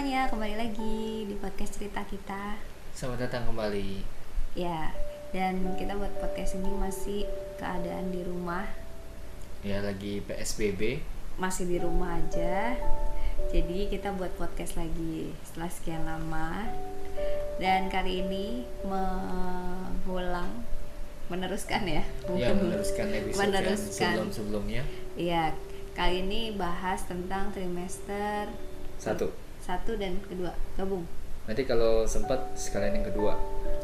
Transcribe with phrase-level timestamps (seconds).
[0.00, 2.56] Semuanya, kembali lagi di podcast cerita kita.
[2.96, 4.00] Selamat datang kembali.
[4.56, 4.96] Ya,
[5.28, 7.28] dan kita buat podcast ini masih
[7.60, 8.64] keadaan di rumah,
[9.60, 11.04] Ya lagi PSBB.
[11.36, 12.80] masih di rumah aja.
[13.52, 16.64] Jadi kita buat podcast lagi setelah sekian lama.
[17.60, 20.64] Dan kali ini mengulang,
[21.28, 22.08] meneruskan ya,
[22.40, 24.16] Ya meneruskan episode meneruskan.
[24.16, 24.80] sebelum-sebelumnya.
[25.20, 25.52] Iya,
[25.92, 28.48] kali ini bahas tentang trimester
[28.96, 29.49] Satu.
[29.70, 31.06] Satu dan kedua gabung.
[31.46, 33.34] Nanti kalau sempat sekalian yang kedua.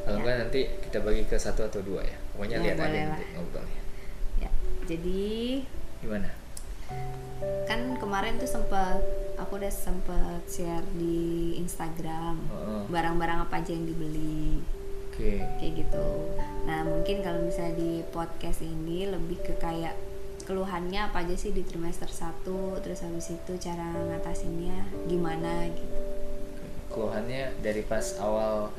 [0.02, 0.22] Kalau Ya.
[0.22, 2.16] enggak nanti kita bagi ke satu atau dua ya.
[2.30, 3.80] Pokoknya Ya, lihat aja nanti ngobrolnya.
[4.38, 4.50] Ya,
[4.84, 5.22] jadi
[5.98, 6.30] Gimana?
[7.66, 9.02] kan kemarin tuh sempat
[9.34, 12.38] aku udah sempet share di Instagram
[12.86, 14.62] barang-barang apa aja yang dibeli
[15.10, 15.42] Oke.
[15.58, 16.06] kayak gitu.
[16.62, 19.98] Nah mungkin kalau misalnya di podcast ini lebih ke kayak
[20.46, 22.46] keluhannya apa aja sih di trimester 1
[22.80, 25.98] terus habis itu cara ngatasinnya gimana gitu
[26.88, 28.70] Keluhannya dari pas awal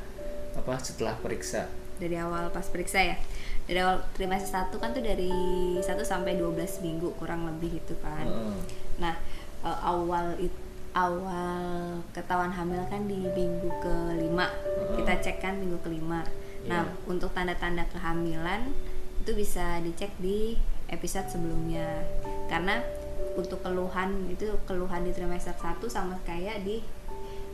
[0.52, 1.68] apa setelah periksa.
[1.98, 3.16] dari awal pas periksa ya
[3.64, 5.30] dari awal trimester 1 kan tuh dari
[5.76, 8.54] 1 sampai 12 minggu kurang lebih itu kan Heeh.
[8.98, 9.14] Nah,
[9.60, 11.62] eh, awal it- awal
[12.10, 14.50] ketahuan hamil kan di minggu kelima.
[14.96, 16.26] Kita cek kan minggu kelima.
[16.66, 17.06] Nah, Iya.
[17.06, 18.74] untuk tanda-tanda kehamilan
[19.20, 20.58] itu bisa dicek di
[20.88, 21.86] episode sebelumnya.
[22.48, 22.80] Karena
[23.38, 26.82] untuk keluhan itu keluhan di trimester 1 sama kayak di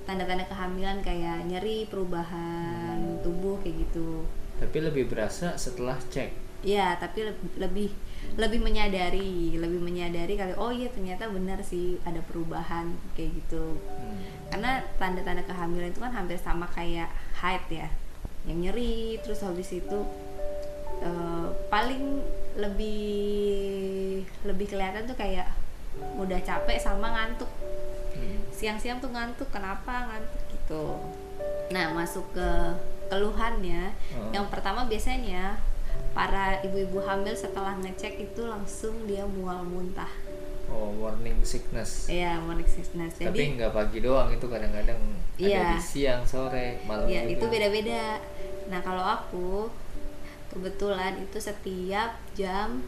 [0.05, 4.25] tanda-tanda kehamilan kayak nyeri, perubahan tubuh kayak gitu.
[4.61, 6.45] Tapi lebih berasa setelah cek.
[6.65, 7.93] Iya, tapi leb- lebih
[8.41, 13.77] lebih menyadari, lebih menyadari kali oh iya ternyata benar sih ada perubahan kayak gitu.
[13.77, 14.25] Hmm.
[14.49, 17.89] Karena tanda-tanda kehamilan itu kan hampir sama kayak haid ya.
[18.49, 19.99] Yang nyeri terus habis itu
[21.03, 22.23] eh, paling
[22.55, 23.03] lebih
[24.47, 25.51] lebih kelihatan tuh kayak
[26.15, 27.51] mudah capek sama ngantuk.
[28.15, 28.39] Hmm.
[28.55, 30.99] Siang-siang tuh ngantuk, kenapa ngantuk gitu.
[31.75, 32.51] Nah, masuk ke
[33.11, 33.91] keluhannya.
[34.15, 34.31] Oh.
[34.31, 35.59] Yang pertama biasanya
[36.15, 40.11] para ibu-ibu hamil setelah ngecek itu langsung dia mual muntah.
[40.71, 42.09] Oh, morning sickness.
[42.11, 43.19] Iya, morning sickness.
[43.19, 44.99] Tapi Jadi nggak pagi doang itu kadang-kadang
[45.39, 45.59] Iya.
[45.61, 47.35] ada di siang, sore, malam ya juga.
[47.39, 48.19] itu beda-beda.
[48.71, 49.69] Nah, kalau aku
[50.55, 52.81] kebetulan itu setiap jam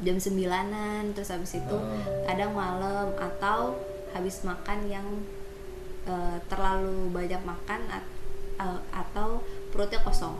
[0.00, 2.24] jam sembilanan terus habis itu Oh.
[2.24, 3.76] kadang malam atau
[4.10, 5.06] habis makan yang
[6.02, 8.16] eh, terlalu banyak makan at-
[8.58, 9.38] eh, atau
[9.70, 10.34] perutnya kosong.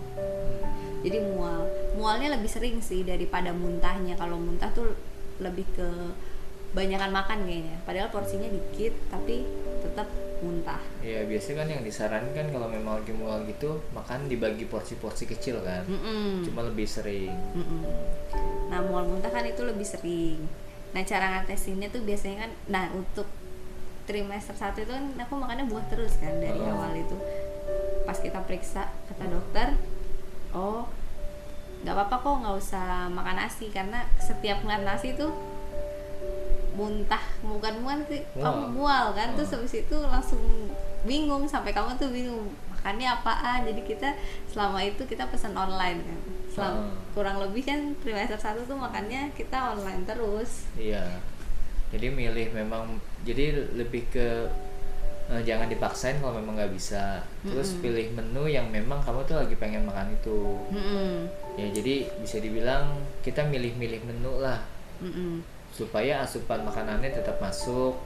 [1.03, 4.95] jadi mual mualnya lebih sering sih daripada muntahnya kalau muntah tuh
[5.39, 5.89] lebih ke
[6.73, 9.43] banyakan makan kayaknya padahal porsinya dikit tapi
[9.83, 10.07] tetap
[10.43, 15.63] muntah Iya biasanya kan yang disarankan kalau memang lagi mual gitu makan dibagi porsi-porsi kecil
[15.63, 15.87] kan.
[15.87, 16.43] Mm-mm.
[16.43, 17.31] Cuma lebih sering.
[17.55, 17.83] Mm-mm.
[18.67, 20.43] nah mual muntah kan itu lebih sering
[20.93, 23.25] nah cara ngatesinnya tuh biasanya kan nah untuk
[24.03, 26.73] trimester satu itu kan aku makannya buah terus kan dari Oh.
[26.75, 27.17] awal itu
[28.03, 29.77] pas kita periksa kata dokter
[30.53, 30.85] oh
[31.81, 35.33] nggak apa-apa kok nggak usah makan nasi karena setiap makan nasi tuh
[36.73, 38.45] muntah bukan mual sih Mual.
[38.45, 40.41] kamu mual kan terus habis itu langsung
[41.03, 44.09] bingung sampai kamu tuh bingung makannya apaan jadi kita
[44.47, 46.93] selama itu kita pesan online kan selama Oh.
[47.13, 51.21] kurang lebih kan trimester satu tuh makannya kita online terus Iya.
[51.89, 54.49] Jadi milih memang jadi lebih ke
[55.29, 57.21] eh, jangan dipaksain kalau memang nggak bisa.
[57.43, 57.83] Terus Mm-mm.
[57.83, 60.57] pilih menu yang memang kamu tuh lagi pengen makan itu.
[60.69, 61.29] Mm-mm.
[61.55, 64.65] Ya jadi bisa dibilang kita milih-milih menu lah
[64.99, 65.45] Mm-mm.
[65.73, 67.97] Supaya asupan makanannya tetap masuk.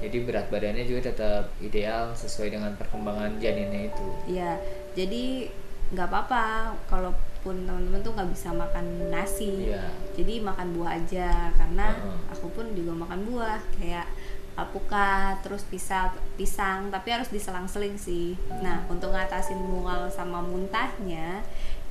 [0.00, 4.08] Jadi berat badannya juga tetap ideal sesuai dengan perkembangan janinnya itu.
[4.32, 4.56] Iya,
[4.96, 5.52] jadi
[5.92, 9.68] nggak apa-apa kalaupun teman-teman tuh nggak bisa makan nasi.
[9.68, 9.92] Iya.
[10.16, 12.18] Jadi makan buah aja karena Heeh.
[12.32, 14.08] aku pun juga makan buah kayak
[14.56, 18.36] alpukat, terus pisang, pisang, tapi harus diselang-seling sih.
[18.60, 21.44] Nah, untuk ngatasin mual sama muntahnya,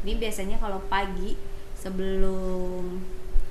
[0.06, 1.33] ini biasanya kalau pagi
[1.74, 3.00] sebelum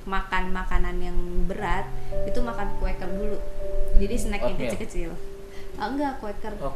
[0.09, 1.85] makan makanan yang berat
[2.25, 3.37] itu makan quaker dulu.
[3.95, 5.11] Jadi snack yang kecil-kecil.
[5.77, 6.73] Ah, enggak quaker Oh,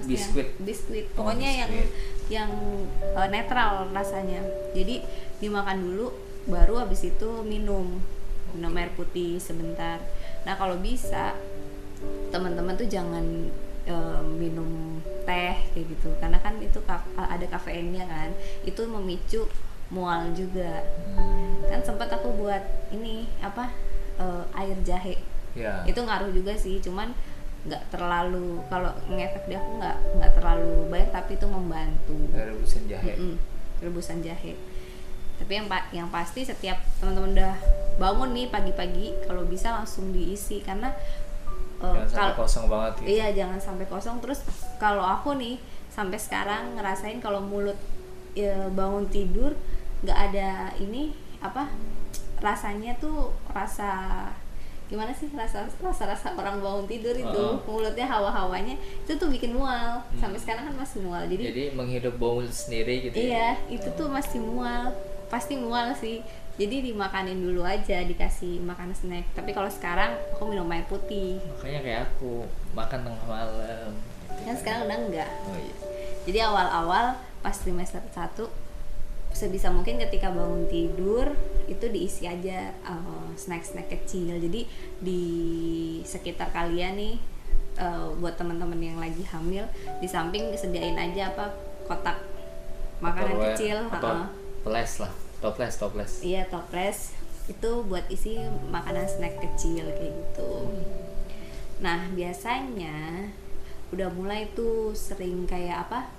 [0.00, 0.48] yang- biskuit.
[0.58, 1.06] biskuit.
[1.12, 1.90] Oh, pokoknya yang biskuit.
[2.28, 2.50] yang
[3.14, 4.40] eh, netral rasanya.
[4.72, 5.04] Jadi
[5.38, 6.06] dimakan dulu
[6.46, 8.00] baru habis itu minum.
[8.50, 10.00] Minum air putih sebentar.
[10.42, 11.36] Nah kalau bisa
[12.28, 13.22] teman-teman tuh jangan
[13.86, 16.10] eh, minum teh kayak gitu.
[16.18, 16.82] Karena kan itu
[17.14, 18.34] ada kafeinnya kan.
[18.62, 19.46] Itu memicu
[19.88, 20.84] mual juga.
[21.14, 23.70] Hmm, kan sempat aku buat ini apa
[24.16, 25.16] eh, air jahe
[25.52, 25.84] ya.
[25.84, 27.12] itu ngaruh juga sih cuman
[27.66, 33.12] nggak terlalu kalau ngefek di aku nggak nggak terlalu baik tapi itu membantu rebusan jahe.
[33.14, 33.34] Mm-mm,
[33.82, 34.54] rebusan jahe
[35.38, 37.54] tapi yang pa- yang pasti setiap teman-teman udah
[37.98, 40.90] bangun nih pagi-pagi kalau bisa langsung diisi karena
[41.78, 43.06] eh, Jangan sampai kalau kosong banget gitu.
[43.10, 44.40] iya jangan sampai kosong terus
[44.78, 45.58] kalau aku nih
[45.90, 47.78] sampai sekarang ngerasain kalau mulut
[48.34, 49.54] ya, bangun tidur
[50.02, 51.10] nggak ada ini
[51.40, 51.70] apa
[52.38, 53.90] rasanya tuh rasa
[54.86, 58.72] gimana sih rasa rasa rasa orang bangun tidur itu mulutnya hawa hawanya
[59.04, 60.16] itu tuh bikin mual Hmm.
[60.18, 63.20] sampai sekarang kan masih mual jadi, Jadi menghidup bau sendiri gitu ya.
[63.20, 64.96] iya itu tuh masih mual
[65.28, 66.24] pasti mual sih
[66.56, 71.80] jadi dimakanin dulu aja dikasih makan snack tapi kalau sekarang aku minum air putih Makanya
[71.82, 72.42] kayak aku
[72.72, 73.90] makan tengah malam.
[74.30, 75.74] gitu kan sekarang udah enggak Oh iya.
[76.24, 78.40] jadi awal-awal pas trimester 1
[79.38, 81.30] sebisa mungkin ketika bangun tidur
[81.70, 84.66] itu diisi aja uh, snack-snack kecil jadi
[84.98, 85.22] di
[86.02, 87.14] sekitar kalian nih
[87.78, 89.62] uh, buat teman-teman yang lagi hamil
[90.02, 91.54] di samping disediain aja apa
[91.86, 92.18] kotak
[92.98, 94.02] makanan Tupperware, kecil Apa?
[94.02, 94.28] uh-uh.
[94.66, 95.12] Peles lah.
[95.38, 96.12] Toples, toples.
[96.26, 97.14] iya toples
[97.46, 98.42] itu buat isi
[98.74, 100.66] makanan snack kecil kayak gitu
[101.78, 103.30] nah biasanya
[103.94, 106.10] udah mulai tuh sering kayak apa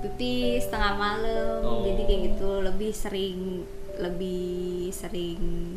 [0.00, 1.84] pipis setengah malam Oh.
[1.84, 3.64] jadi kayak gitu lebih sering
[4.00, 5.76] lebih sering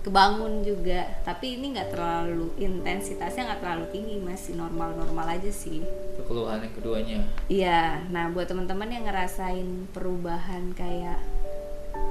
[0.00, 5.82] kebangun juga tapi ini nggak terlalu intensitasnya nggak terlalu tinggi masih normal-normal aja sih
[6.26, 7.18] keluhan yang keduanya.
[7.46, 11.22] Iya, nah buat teman-teman yang ngerasain perubahan kayak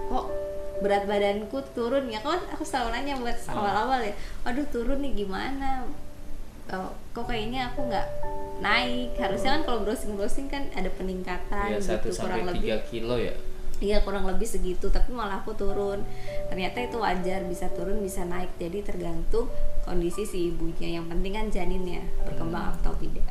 [0.07, 0.31] kok
[0.80, 4.16] berat badanku turun ya kan aku selalu nanya buat awal-awal ya,
[4.48, 5.83] aduh turun nih gimana?
[6.66, 8.08] Oh, kok kayaknya aku nggak
[8.58, 9.14] naik.
[9.16, 12.62] Harusnya kan kalau browsing browsing kan ada peningkatan satu gitu sampai kurang lebih.
[12.66, 13.36] tiga kilo ya.
[13.76, 16.00] Iya kurang lebih segitu, tapi malah aku turun.
[16.48, 18.50] Ternyata itu wajar bisa turun bisa naik.
[18.56, 19.52] Jadi tergantung
[19.84, 20.98] kondisi si ibunya.
[20.98, 22.76] Yang penting kan janinnya berkembang Hmm.
[22.80, 23.28] atau tidak.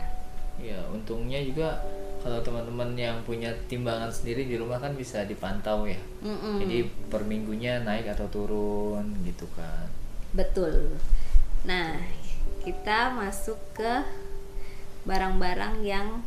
[0.60, 1.80] Iya, untungnya juga
[2.22, 5.98] kalau teman-teman yang punya timbangan sendiri di rumah kan bisa dipantau ya.
[6.22, 6.60] Mm-mm.
[6.62, 6.78] Jadi
[7.10, 9.88] per minggunya naik atau turun gitu kan.
[10.32, 10.94] Betul.
[11.64, 11.96] Nah,
[12.64, 13.92] kita masuk ke
[15.04, 16.24] barang-barang yang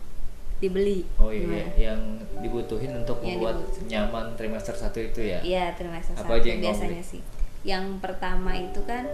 [0.57, 1.05] dibeli.
[1.21, 1.69] Oh iya, Gimana?
[1.77, 2.01] yang
[2.41, 3.85] dibutuhin untuk Yang membuat dibutuhin.
[3.89, 5.39] nyaman trimester satu itu ya.
[5.41, 7.21] Iya, trimester Apa satu aja yang biasanya sih.
[7.65, 9.05] Yang pertama itu kan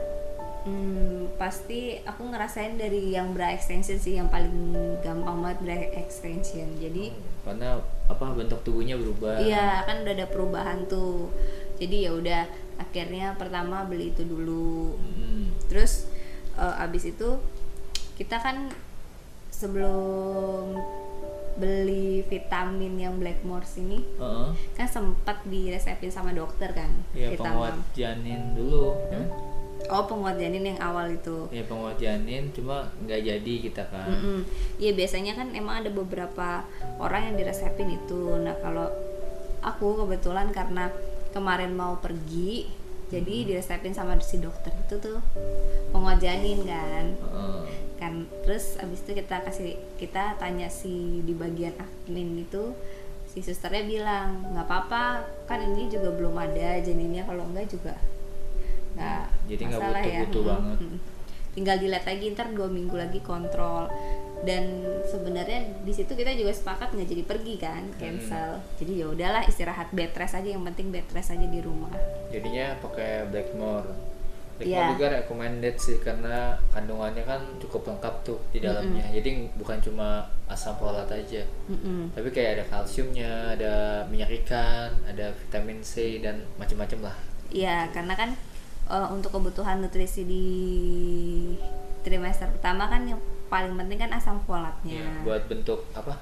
[0.64, 6.68] hmm, pasti aku ngerasain dari yang bra extension sih yang paling gampang banget bra extension.
[6.80, 7.12] Jadi
[7.44, 7.76] Karena
[8.08, 9.44] apa bentuk tubuhnya berubah.
[9.44, 11.28] Iya, kan udah ada perubahan tuh.
[11.80, 12.48] Jadi ya udah
[12.80, 14.96] akhirnya pertama beli itu dulu.
[14.96, 15.52] Hmm.
[15.68, 16.08] Terus
[16.58, 17.40] eh, abis itu
[18.18, 18.70] kita kan
[19.50, 20.78] sebelum
[21.54, 24.50] beli vitamin yang Blackmores ini Heeh.
[24.74, 28.98] kan sempat diresepin sama dokter kan Iya penguat janin dulu.
[29.14, 29.30] Hmm?
[29.92, 31.52] Oh penguat janin yang awal itu.
[31.52, 34.08] Iya penguat janin, cuma nggak jadi kita kan.
[34.80, 36.64] Iya biasanya kan emang ada beberapa
[37.04, 38.40] orang yang diresepin itu.
[38.40, 38.88] Nah kalau
[39.60, 40.88] aku kebetulan karena
[41.36, 42.72] kemarin mau pergi,
[43.14, 45.22] jadi diresepin sama si dokter itu tuh
[45.94, 47.14] penguat janin kan.
[47.14, 47.62] Heeh.
[48.02, 52.74] Kan terus abis itu kita kasih kita tanya si di bagian admin itu
[53.30, 57.98] si susternya bilang nggak apa-apa kan ini juga belum ada janinnya kalau enggak juga
[58.94, 60.54] nggak Jadi masalah ya butuh-butuh Mm-mm.
[60.54, 60.78] banget.
[60.86, 60.98] Mm.
[61.54, 63.90] tinggal dilihat lagi ntar dua minggu lagi kontrol
[64.44, 64.64] dan
[65.08, 69.88] sebenarnya di situ kita juga sepakat nggak jadi pergi kan cancel jadi ya udahlah istirahat
[69.96, 71.92] bed rest aja yang penting bed rest aja di rumah
[72.28, 73.94] Jadinya pakai Blackmore.
[74.58, 74.94] Blackmore Iya.
[74.94, 79.06] juga recommended sih karena kandungannya kan cukup lengkap tuh di dalamnya.
[79.10, 81.42] Jadi bukan cuma asam folat aja.
[81.70, 82.14] Mm-mm.
[82.14, 83.74] Tapi kayak ada kalsiumnya, ada
[84.10, 87.16] minyak ikan, ada vitamin C dan macam-macam lah.
[87.50, 88.30] Iya, karena kan
[88.90, 90.46] eh, untuk kebutuhan nutrisi di
[92.06, 93.22] trimester pertama kan yang
[93.54, 94.98] paling penting kan asam folatnya.
[94.98, 96.18] Iya, buat bentuk apa?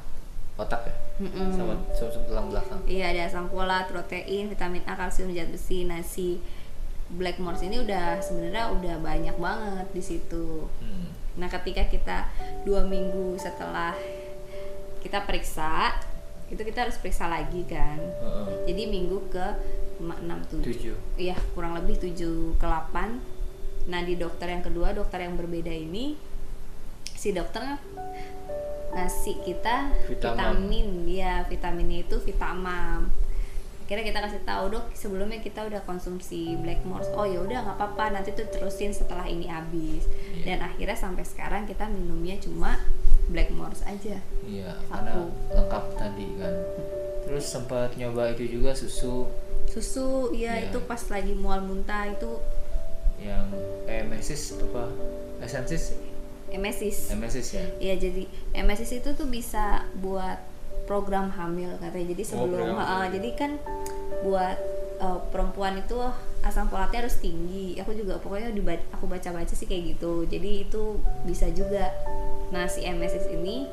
[0.59, 0.95] Otak ya?
[1.23, 1.55] Mm-mm.
[1.55, 2.83] Sama sumsum tulang belakang.
[2.83, 6.43] Iya, ada asam folat, protein, vitamin A, kalsium, zat besi, nasi.
[7.11, 10.67] Blackmores ini udah sebenarnya udah banyak banget di situ.
[10.83, 11.15] Hmm.
[11.39, 12.27] Nah, ketika kita
[12.67, 13.95] dua minggu setelah
[14.99, 15.95] kita periksa,
[16.51, 17.95] itu kita harus periksa lagi kan.
[17.99, 18.67] Heeh.
[18.67, 19.45] Jadi minggu ke
[20.03, 20.95] 5, 6, 7 Tujuh.
[21.15, 23.39] Iya, kurang lebih 7 ke 8
[23.89, 26.13] Nah, di dokter yang kedua, dokter yang berbeda ini
[27.21, 27.61] Si dokter
[28.97, 30.57] ngasih kita Vitamam.
[30.57, 33.13] vitamin Ya, vitaminnya itu Vitamam
[33.91, 37.11] Akhirnya kita kasih tahu dok, sebelumnya kita udah konsumsi Blackmores.
[37.11, 40.07] Oh ya udah nggak apa-apa, nanti tuh terusin setelah ini habis.
[40.31, 40.55] Iya.
[40.55, 42.79] Dan akhirnya sampai sekarang kita minumnya cuma
[43.27, 44.15] Blackmores aja.
[44.47, 44.95] Iya, Satu.
[44.95, 45.13] karena
[45.59, 46.55] lengkap tadi kan.
[47.27, 49.27] Terus sempat nyoba itu juga susu
[49.67, 50.71] Susu, ya Iya.
[50.71, 52.39] itu pas lagi mual muntah itu
[53.19, 53.51] yang
[53.91, 54.87] eh mesis apa?
[55.43, 55.99] Esensis?
[56.51, 57.09] Emesis.
[57.09, 57.63] Emesis ya.
[57.79, 59.65] Iya jadi MSIS itu tuh bisa
[59.97, 60.37] buat
[60.83, 62.11] program hamil katanya.
[62.11, 63.15] Jadi Oh, sebelum ha, hamil.
[63.15, 63.51] jadi kan
[64.21, 64.57] buat
[64.97, 65.97] uh, perempuan itu
[66.41, 70.97] asam folatnya harus tinggi aku juga pokoknya diba- aku baca-baca sih kayak gitu jadi itu
[71.21, 71.89] bisa juga
[72.49, 73.69] nah si MSS ini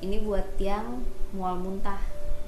[0.00, 1.00] ini buat yang
[1.30, 2.00] mual muntah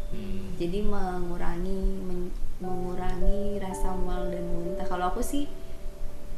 [0.08, 0.52] Hmm.
[0.56, 5.48] jadi mengurangi men- mengurangi rasa mual dan muntah kalau aku sih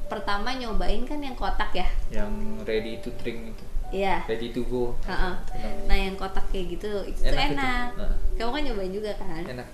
[0.07, 1.89] pertama nyobain kan yang kotak ya?
[2.13, 2.33] Yang
[2.69, 3.65] ready to drink itu.
[3.95, 4.27] Iya.
[4.27, 4.99] Ready to go.
[5.01, 5.87] Itu namanya.
[5.87, 8.07] nah yang kotak kayak gitu itu Enak enak, itu.
[8.43, 9.43] Kamu kan nyobain juga kan?
[9.47, 9.69] Enak.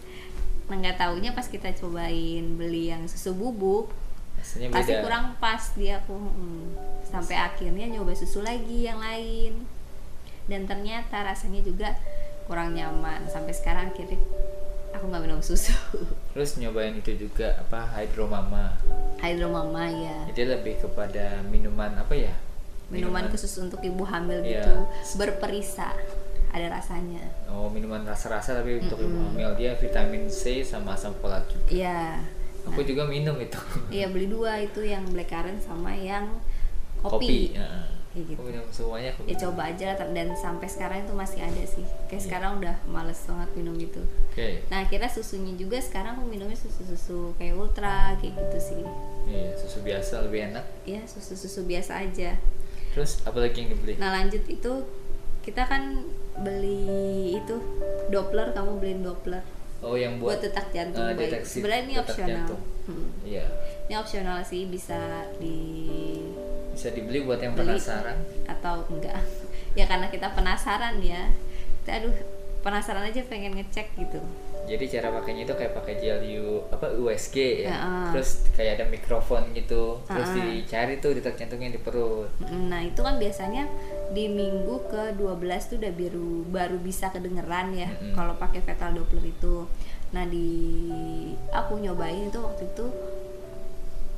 [0.68, 3.90] Nah nggak taunya pas kita cobain beli yang susu bubuk
[4.40, 5.02] rasanya pasti beda.
[5.04, 6.64] kurang pas di aku mm.
[7.04, 9.68] sampai akhirnya nyoba susu lagi yang lain.
[10.48, 11.94] Dan ternyata rasanya juga
[12.48, 13.28] kurang nyaman.
[13.28, 14.16] Sampai sekarang akhirnya
[14.90, 15.72] aku nggak minum susu.
[16.34, 18.74] Terus nyobain itu juga apa hydromama.
[19.18, 22.34] Hydromama ya jadi lebih kepada minuman apa ya?
[22.90, 24.66] Minuman khusus untuk ibu hamil Iya.
[24.66, 24.74] gitu.
[25.14, 25.94] Berperisa
[26.50, 27.22] ada rasanya.
[27.46, 29.54] Oh minuman rasa-rasa tapi untuk ibu hamil.
[29.54, 31.70] Dia vitamin C sama asam folat juga.
[31.70, 32.18] Iya.
[32.66, 33.56] Aku juga minum itu.
[33.88, 36.28] Iya beli dua itu yang blackcurrant sama yang
[37.00, 37.88] kopi, ya.
[38.10, 38.40] Kayak gitu.
[38.42, 39.42] aku minum semuanya aku ya minum.
[39.46, 41.86] coba aja lah dan sampai sekarang itu masih ada sih.
[42.10, 44.48] Kayak sekarang udah males banget minum itu oke.
[44.66, 48.82] Nah kira susunya juga sekarang aku minumnya susu-susu kayak ultra kayak gitu sih.
[49.30, 50.64] Iya susu biasa lebih enak.
[50.82, 52.34] Ya susu-susu biasa aja.
[52.90, 53.94] Terus apa lagi yang dibeli?
[54.02, 54.72] Nah lanjut itu
[55.46, 56.02] kita kan
[56.42, 57.56] beli itu
[58.10, 59.44] Doppler kamu beliin Doppler.
[59.80, 61.32] Oh yang buat, buat, detak jantung eh, bayi.
[61.32, 62.28] deteksi sebenarnya ini opsional.
[62.28, 62.62] jantung.
[62.84, 63.08] Hmm.
[63.24, 63.46] iya.
[63.88, 65.56] Ini opsional sih bisa di
[66.80, 67.76] bisa dibeli buat yang Beli.
[67.76, 68.16] penasaran.
[68.48, 69.20] Atau enggak.
[69.70, 71.30] Ya karena kita penasaran ya
[71.78, 72.16] kita aduh
[72.58, 74.18] penasaran aja pengen ngecek gitu.
[74.66, 77.70] Jadi cara pakainya itu kayak pakai gel U apa USG ya.
[77.70, 78.06] Heeh.
[78.10, 80.02] terus kayak ada mikrofon gitu.
[80.10, 80.66] Terus Heeh.
[80.66, 82.26] dicari tuh detak jantungnya di perut.
[82.42, 83.70] Nah itu kan biasanya
[84.10, 88.18] di minggu ke 12 tuh udah baru baru bisa kedengeran ya Mm-mm.
[88.18, 89.70] kalau pakai fetal doppler itu.
[90.10, 90.50] Nah di
[91.54, 92.86] aku nyobain itu waktu itu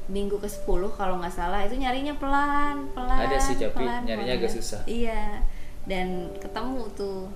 [0.09, 4.35] minggu ke 10 kalau nggak salah itu nyarinya pelan pelan Ada sih, tapi pelan, nyarinya
[4.35, 4.43] pelan.
[4.43, 4.81] agak susah.
[4.87, 5.39] iya.
[5.83, 7.27] Dan ketemu tuh.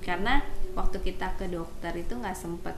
[0.00, 0.40] Karena
[0.72, 2.76] waktu kita ke dokter itu nggak sempet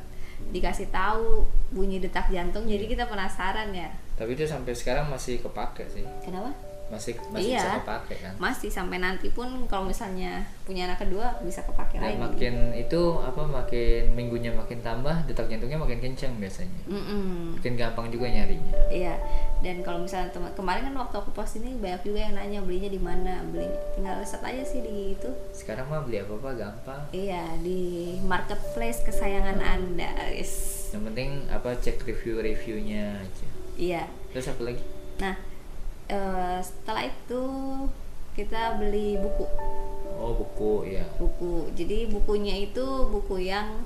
[0.50, 3.90] dikasih tahu bunyi detak jantung jadi kita penasaran ya.
[4.16, 6.02] Tapi itu sampai sekarang masih kepake sih.
[6.24, 6.50] Kenapa
[6.90, 7.62] masih masih Iya.
[7.62, 8.32] bisa kepake kan?
[8.36, 12.14] Masih sampai nanti pun kalau misalnya punya anak kedua bisa kepake lagi.
[12.14, 16.82] dan makin itu apa makin minggunya makin tambah detak jantungnya makin kenceng biasanya.
[16.90, 17.54] Mm-mm.
[17.58, 18.74] makin gampang juga nyarinya.
[18.90, 19.14] Iya.
[19.60, 22.90] Dan kalau misalnya teman kemarin kan waktu aku post ini banyak juga yang nanya belinya
[22.90, 23.34] di mana.
[23.48, 25.30] Beli tinggal riset aja sih di itu.
[25.54, 27.00] Sekarang mah beli apa apa gampang.
[27.14, 30.86] Iya di marketplace kesayangan anda guys.
[30.90, 33.46] Yang penting apa cek review reviewnya aja.
[33.76, 34.02] Iya.
[34.32, 34.82] Terus apa lagi
[36.10, 37.42] eh, setelah itu
[38.34, 39.46] kita beli buku.
[40.20, 41.70] Oh buku ya buku.
[41.72, 43.80] Jadi bukunya itu buku yang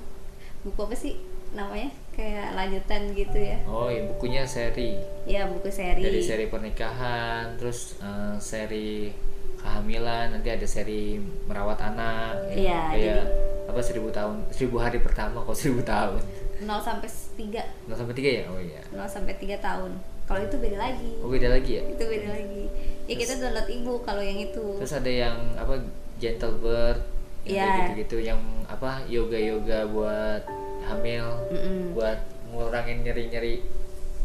[0.65, 1.15] buku apa sih
[1.53, 1.93] namanya?
[2.11, 3.57] Kayak lanjutan gitu ya.
[3.69, 4.97] Oh iya bukunya seri.
[5.29, 9.13] Ya buku seri, dari seri pernikahan terus eh, seri
[9.61, 11.17] kehamilan nanti ada seri
[11.49, 12.57] merawat anak ya.
[12.57, 13.33] Iya, kayak jadi-
[13.65, 16.21] apa seribu tahun seribu hari pertama kok seribu tahun?
[16.63, 18.43] 0 sampai 3 nggak sampai tiga ya?
[18.47, 18.79] Oh iya.
[18.93, 19.91] 0 sampai 3 tahun
[20.25, 21.11] kalau itu beda lagi.
[21.21, 21.83] Oh beda lagi ya?
[21.85, 22.63] Itu beda lagi.
[23.05, 24.65] Ya kita download ibu kalau yang itu.
[24.81, 25.77] Terus ada yang apa
[26.17, 26.99] gentle bird
[27.45, 30.41] yang kayak gitu-gitu yang apa yoga yoga buat
[30.89, 31.93] hamil Mm-mm.
[31.93, 32.17] buat
[32.49, 33.55] ngurangin nyeri nyeri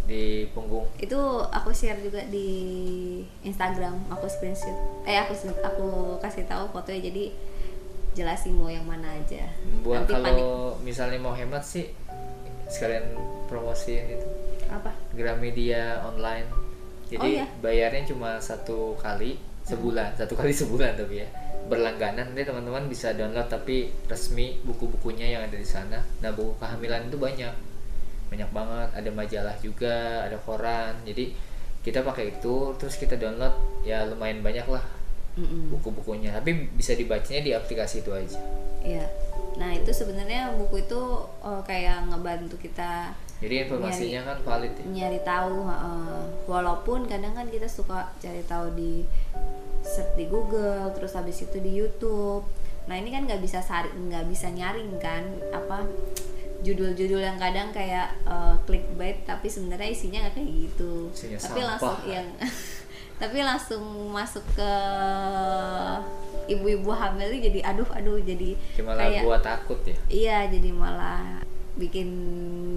[0.09, 0.88] di punggung.
[0.97, 2.49] Itu aku share juga di
[3.45, 4.73] Instagram aku screenshot.
[5.04, 5.88] Eh aku aku
[6.25, 7.25] kasih tahu fotonya jadi
[8.16, 9.52] jelasin mau yang mana aja.
[9.85, 10.25] Buat nanti panik.
[10.40, 11.92] kalau misalnya mau hemat sih
[12.73, 13.14] sekalian
[13.50, 14.28] promosiin itu
[14.72, 14.90] apa?
[15.12, 16.46] Gramedia online.
[17.10, 17.46] Jadi Oh, iya?
[17.58, 19.34] bayarnya cuma satu kali
[19.66, 21.28] sebulan satu kali sebulan tapi ya.
[21.66, 26.02] Berlangganan nanti teman-teman bisa download tapi resmi buku-bukunya yang ada di sana.
[26.18, 27.54] Nah buku kehamilan itu banyak.
[28.30, 28.88] Banyak banget.
[28.94, 30.94] Ada majalah juga ada koran.
[31.02, 31.34] Jadi
[31.80, 34.82] kita pakai itu terus kita download ya lumayan banyak lah
[35.38, 35.70] Mm-mm.
[35.74, 36.34] buku-bukunya.
[36.34, 38.38] Tapi bisa dibacanya di aplikasi itu aja.
[38.82, 39.06] Iya.
[39.58, 41.00] Nah itu sebenarnya buku itu
[41.42, 44.85] eh, kayak ngebantu kita jadi informasinya kan valid ya?
[44.85, 46.23] nyari tahu heeh.
[46.44, 49.04] walaupun kadang kan kita suka cari tahu di
[49.80, 52.44] search di Google terus habis itu di YouTube.
[52.87, 55.25] Nah ini kan nggak bisa sari nggak bisa nyaring kan
[55.56, 55.88] apa
[56.61, 60.92] judul-judul yang kadang kayak eh, clickbait tapi sebenarnya isinya nggak kayak gitu.
[61.16, 61.68] Isinya tapi sampah.
[61.73, 62.26] langsung yang
[63.23, 64.73] tapi langsung masuk ke
[66.50, 69.97] ibu-ibu hamil jadi aduh aduh jadi cuma lah kayak buat takut ya?
[70.09, 71.44] Iya jadi malah
[71.78, 72.08] bikin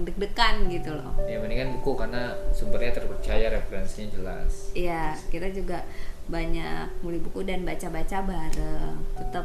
[0.06, 5.86] deg-degan gitu loh ya mendingan buku karena sumbernya terpercaya referensinya jelas Iya, kita juga
[6.24, 8.96] banyak beli buku dan baca-baca bareng.
[9.12, 9.44] Tetap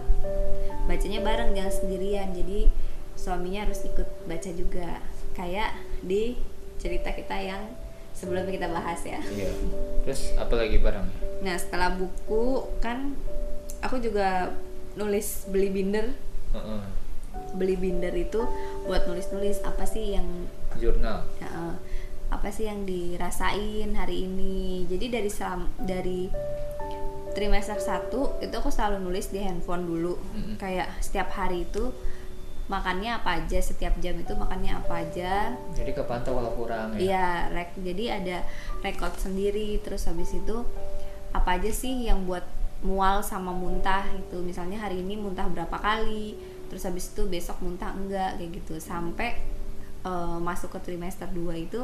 [0.87, 2.31] bacanya bareng jangan sendirian.
[2.31, 2.71] Jadi
[3.19, 5.03] suaminya harus ikut baca juga.
[5.35, 6.39] Kayak di
[6.79, 7.61] cerita kita yang
[8.19, 9.47] sebelum kita bahas ya iya
[10.03, 11.07] terus apa lagi barang
[11.39, 13.15] nah setelah buku kan
[13.79, 14.51] aku juga
[14.99, 16.11] nulis beli binder
[16.51, 16.81] Heeh.
[17.55, 18.41] Beli binder itu
[18.85, 20.27] buat nulis-nulis apa sih yang
[20.77, 21.25] jurnal.
[21.41, 21.73] Eh,
[22.29, 24.85] apa sih yang dirasain hari ini?
[24.85, 26.29] Jadi dari selam dari
[27.33, 30.17] trimester 1 itu aku selalu nulis di handphone dulu.
[30.17, 30.55] Mm-mm.
[30.57, 31.93] kayak setiap hari itu
[32.69, 35.57] makannya apa aja setiap jam itu makannya apa aja.
[35.73, 36.99] Jadi kepantau kalau kurang ya?
[37.01, 38.37] Iya, rek jadi ada
[38.85, 39.81] rekod sendiri.
[39.81, 40.61] Terus habis itu
[41.33, 42.45] apa aja sih yang buat
[42.79, 46.37] mual sama muntah itu misalnya hari ini muntah berapa kali
[46.69, 48.77] terus habis itu besok muntah enggak kayak gitu.
[48.77, 49.35] Sampai
[50.01, 51.83] eh, masuk ke trimester 2 itu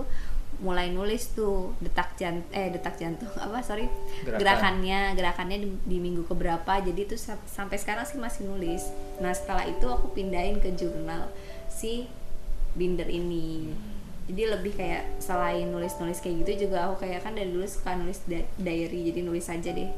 [0.56, 3.92] mulai nulis tuh detak jantung eh detak jantung apa sorry
[4.24, 4.40] Gerakan.
[4.40, 6.80] gerakannya gerakannya di, di minggu keberapa.
[6.80, 8.88] Jadi itu sa- sampai sekarang sih masih nulis.
[9.20, 11.28] Nah setelah itu aku pindahin ke jurnal
[11.68, 12.08] si
[12.72, 13.76] binder ini.
[14.26, 18.24] Jadi lebih kayak selain nulis-nulis kayak gitu juga aku kayak kan dari dulu suka nulis
[18.56, 19.92] diary jadi nulis aja deh.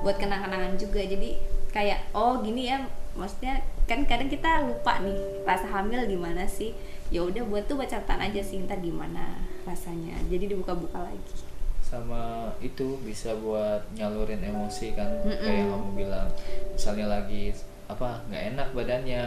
[0.00, 1.04] Buat kenang-kenangan juga.
[1.04, 1.36] Jadi
[1.70, 2.82] kayak oh gini ya
[3.14, 5.14] maksudnya kan kadang kita lupa nih
[5.44, 6.72] rasa hamil gimana sih
[7.08, 11.36] ya udah buat tuh baca catatan aja sih ntar gimana rasanya jadi dibuka-buka lagi
[11.84, 15.36] sama itu bisa buat nyalurin emosi kan Mm-mm.
[15.38, 16.28] kayak yang kamu bilang
[16.72, 17.52] misalnya lagi
[17.84, 19.24] apa nggak enak badannya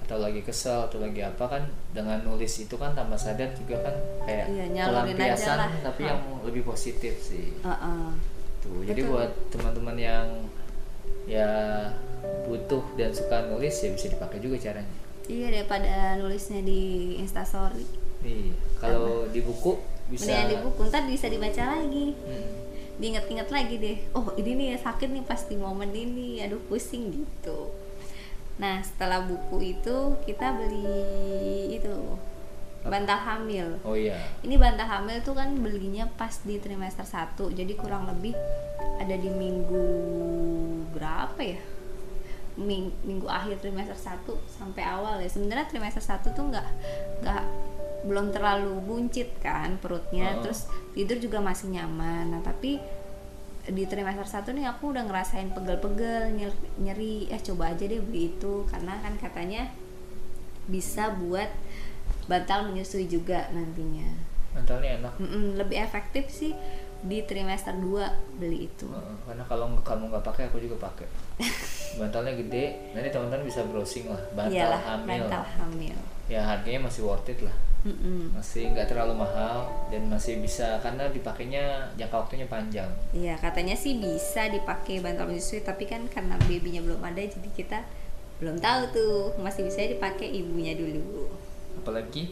[0.00, 3.94] atau lagi kesel atau lagi apa kan dengan nulis itu kan tanpa sadar juga kan
[4.24, 6.10] kayak Iya, pelampiasan tapi Ha.
[6.10, 8.02] yang lebih positif sih Heeh.
[8.58, 9.12] tuh jadi Betul.
[9.12, 10.26] buat teman-teman yang
[11.28, 11.52] ya
[12.50, 14.96] butuh dan suka nulis ya bisa dipakai juga caranya.
[15.30, 17.86] Iya daripada nulisnya di instastory.
[18.26, 19.78] Iya, kalau di buku
[20.10, 22.12] bisa mendingan di buku ntar bisa dibaca lagi.
[22.14, 22.52] Hmm.
[23.00, 27.08] diinget-inget lagi deh oh ini nih ya sakit nih pas di momen ini aduh pusing
[27.08, 27.72] gitu.
[28.60, 31.88] Nah setelah buku itu kita beli itu
[32.84, 33.80] bantal hamil.
[33.88, 34.20] Oh iya.
[34.44, 38.36] ini bantal hamil tuh kan belinya pas di trimester 1 jadi kurang lebih
[39.00, 39.86] ada di minggu
[40.92, 41.60] berapa ya
[42.60, 44.20] Ming- minggu akhir trimester 1
[44.50, 46.68] sampai awal ya sebenarnya trimester 1 tuh nggak
[47.20, 47.44] nggak
[48.02, 50.42] belum terlalu buncit kan perutnya Oh.
[50.42, 52.76] terus tidur juga masih nyaman nah tapi
[53.62, 58.30] di trimester 1 nih aku udah ngerasain pegel-pegel nyer- nyeri eh coba aja deh beli
[58.30, 59.68] itu karena kan katanya
[60.64, 61.48] bisa buat
[62.26, 65.12] bantal menyusui juga nantinya Mentalnya enak.
[65.16, 66.52] Mm-mm, lebih efektif sih
[67.00, 68.04] di trimester 2
[68.36, 71.06] beli itu Heeh, karena kalau kamu nggak pakai aku juga pakai.
[71.98, 74.20] Bantalnya gede, nanti teman-teman bisa browsing lah.
[74.36, 75.26] Bantal iyalah hamil.
[75.26, 75.96] bantal hamil
[76.30, 77.56] Ya harganya masih worth it lah.
[77.80, 78.36] Mm-mm.
[78.36, 82.86] Masih nggak terlalu mahal dan masih bisa karena dipakainya jangka waktunya panjang.
[83.16, 87.80] Iya katanya sih bisa dipakai bantal menyusui tapi kan karena babynya belum ada jadi kita
[88.36, 91.32] belum tahu tuh masih bisa dipakai ibunya dulu.
[91.80, 92.28] Apalagi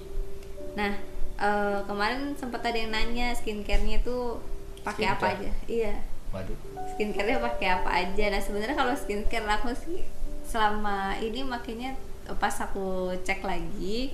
[0.76, 0.92] Nah
[1.40, 4.44] eh, kemarin sempat ada yang nanya skincare-nya tuh
[4.84, 5.50] pakai apa aja?
[5.64, 5.96] Iya
[6.34, 6.58] waduh.
[6.94, 8.24] skincare-nya pakai apa aja.
[8.32, 10.02] Nah sebenarnya kalau skincare aku sih
[10.48, 11.94] selama ini makanya
[12.40, 14.12] pas aku cek lagi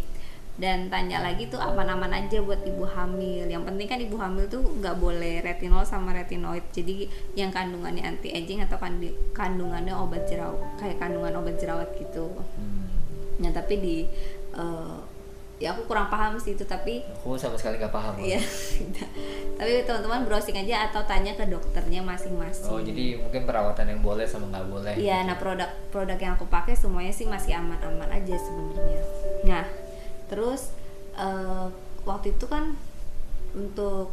[0.54, 3.50] dan tanya lagi tuh aman-aman aja buat ibu hamil.
[3.50, 6.62] Yang penting kan ibu hamil tuh nggak boleh retinol sama retinoid.
[6.70, 8.78] Jadi yang kandungannya anti aging atau
[9.34, 12.30] kandungannya obat jerawat kayak kandungan obat jerawat gitu.
[12.54, 12.86] Hmm,
[13.42, 13.96] Nah tapi di
[14.54, 14.98] eh,
[15.62, 18.18] ya aku kurang paham sih itu tapi aku sama sekali nggak paham.
[18.18, 18.42] Iya.
[19.54, 22.68] Tapi teman-teman browsing aja atau tanya ke dokternya masing-masing.
[22.68, 24.94] Oh jadi mungkin perawatan yang boleh sama nggak boleh.
[24.98, 29.00] Iya, nah produk-produk yang aku pakai semuanya sih masih aman-aman aja sebenarnya.
[29.46, 29.64] Nah,
[30.26, 30.74] terus
[31.14, 31.66] eh,
[32.02, 32.74] waktu itu kan
[33.54, 34.10] untuk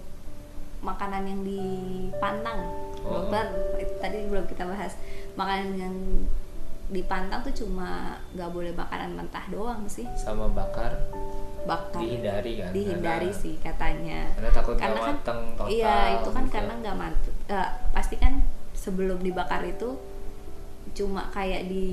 [0.86, 2.70] makanan yang dipantang,
[3.02, 3.26] Oh.
[3.26, 3.50] dokter
[3.82, 4.94] itu tadi belum kita bahas.
[5.34, 5.96] Makanan yang
[6.92, 7.90] dipantang tuh cuma
[8.32, 10.92] nggak boleh makanan mentah doang sih, Sama bakar
[11.62, 12.70] bakar dihindari kan.
[12.70, 14.20] dihindari Karena- sih katanya.
[14.34, 15.68] Karena takut Karena kan mateng total.
[15.70, 16.54] Iya, itu kan gitu.
[16.54, 17.34] karena nggak mantap.
[17.92, 18.34] pasti kan
[18.74, 19.96] sebelum dibakar itu
[20.92, 21.88] cuma kayak di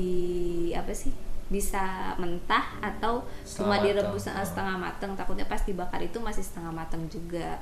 [0.72, 1.14] apa sih?
[1.48, 1.80] bisa
[2.16, 4.36] mentah atau cuma Setengah direbus mateng.
[4.36, 7.56] eh, setengah mateng takutnya pas dibakar itu masih setengah mateng juga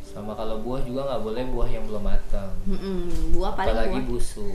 [0.00, 2.46] Sama kalau buah juga nggak boleh buah yang belum matang.
[2.62, 4.54] Mm-mm, buah paling Apalagi buah busuk.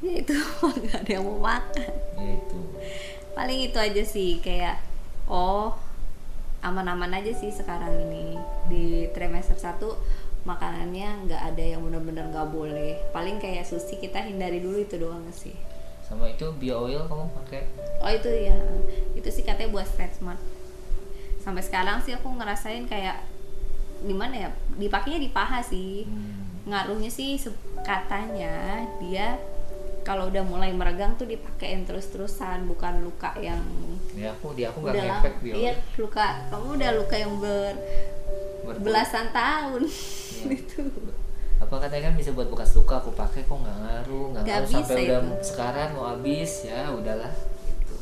[0.00, 0.36] Ya itu
[0.80, 1.92] nggak ada yang mau makan.
[2.20, 2.60] Itu.
[3.30, 4.82] paling itu aja sih kayak
[5.30, 5.72] oh
[6.60, 8.36] aman-aman aja sih sekarang ini.
[8.68, 8.84] Di
[9.16, 9.80] trimester 1
[10.44, 13.00] makanannya nggak ada yang bener-bener nggak boleh.
[13.12, 15.56] Paling kayak sushi kita hindari dulu itu doang sih.
[16.04, 17.62] Sama itu bio oil kamu pakai?
[18.00, 18.56] oh itu ya
[19.12, 20.40] itu sih katanya buat stretch mark
[21.40, 23.24] sampai sekarang sih aku ngerasain kayak
[24.04, 24.48] gimana ya
[24.80, 26.08] dipakainya di paha sih.
[26.08, 26.48] Hmm.
[26.60, 27.40] ngaruhnya sih
[27.80, 29.40] katanya dia
[30.10, 33.62] kalau udah mulai meregang tuh dipakein terus-terusan bukan luka yang
[34.18, 35.54] Ya aku di aku nggak ngefek bio.
[35.54, 37.78] Iya luka kamu udah luka yang ber
[38.82, 39.86] belasan tahun.
[39.86, 40.50] Iya.
[40.58, 40.82] itu.
[41.62, 44.82] Apa katanya kan bisa buat bekas luka aku pakai kok nggak ngaruh nggak ngaruh sampai
[44.82, 45.46] bisa udah itu.
[45.46, 47.32] sekarang mau habis ya udahlah
[47.70, 47.96] gitu.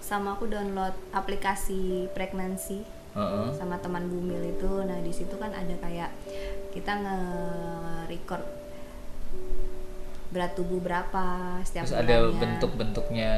[0.00, 2.80] Sama aku download aplikasi pregnancy
[3.52, 4.72] sama teman Bumil itu.
[4.88, 6.16] Nah di situ kan ada kayak
[6.72, 8.57] kita nge-record
[10.28, 11.24] berat tubuh berapa
[11.62, 12.38] setiap terus ada bulannya.
[12.38, 13.32] bentuk-bentuknya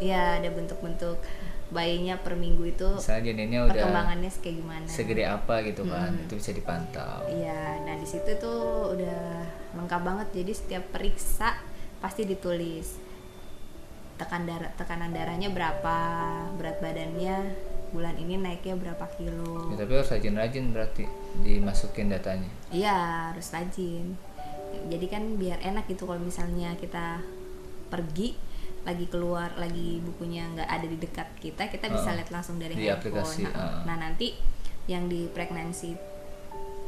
[0.00, 1.20] Iya, ada bentuk-bentuk
[1.70, 4.86] bayinya per minggu itu misalnya janinnya udah perkembangannya kayak gimana.
[4.86, 6.24] segede apa gitu kan Hmm.
[6.24, 9.22] itu bisa dipantau Iya, nah di situ tuh udah
[9.72, 10.28] lengkap banget.
[10.34, 11.54] Jadi setiap periksa
[11.96, 12.98] pasti ditulis
[14.16, 15.98] tekan darah, tekanan darahnya berapa,
[16.58, 17.36] berat badannya
[17.90, 19.70] bulan ini naiknya berapa kilo.
[19.70, 21.04] Ya, tapi harus rajin-rajin berarti
[21.40, 22.96] dimasukin datanya Iya,
[23.30, 24.14] harus rajin.
[24.88, 27.22] Jadi kan biar enak gitu kalau misalnya kita
[27.86, 28.34] pergi
[28.80, 32.16] lagi keluar lagi bukunya nggak ada di dekat kita, kita bisa Heeh.
[32.18, 33.12] lihat langsung dari Di handphone.
[33.12, 33.74] aplikasi, Nah, heeh.
[33.84, 34.26] nah, nanti
[34.88, 35.94] yang di pregnancy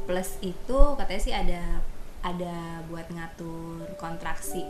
[0.03, 1.61] plus itu katanya sih ada
[2.19, 2.55] ada
[2.87, 4.63] buat ngatur kontraksi.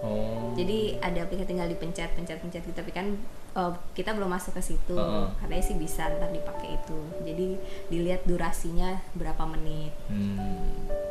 [0.00, 2.72] oh Jadi ada aplikasi tinggal dipencet, pencet, pencet gitu.
[2.72, 3.06] Tapi kan
[3.52, 4.96] eh, kita belum masuk ke situ.
[4.96, 5.26] Heeh.
[5.36, 6.98] Katanya sih bisa ntar dipakai itu.
[7.22, 7.46] Jadi
[7.88, 9.92] dilihat durasinya berapa menit.
[10.08, 11.09] hmm.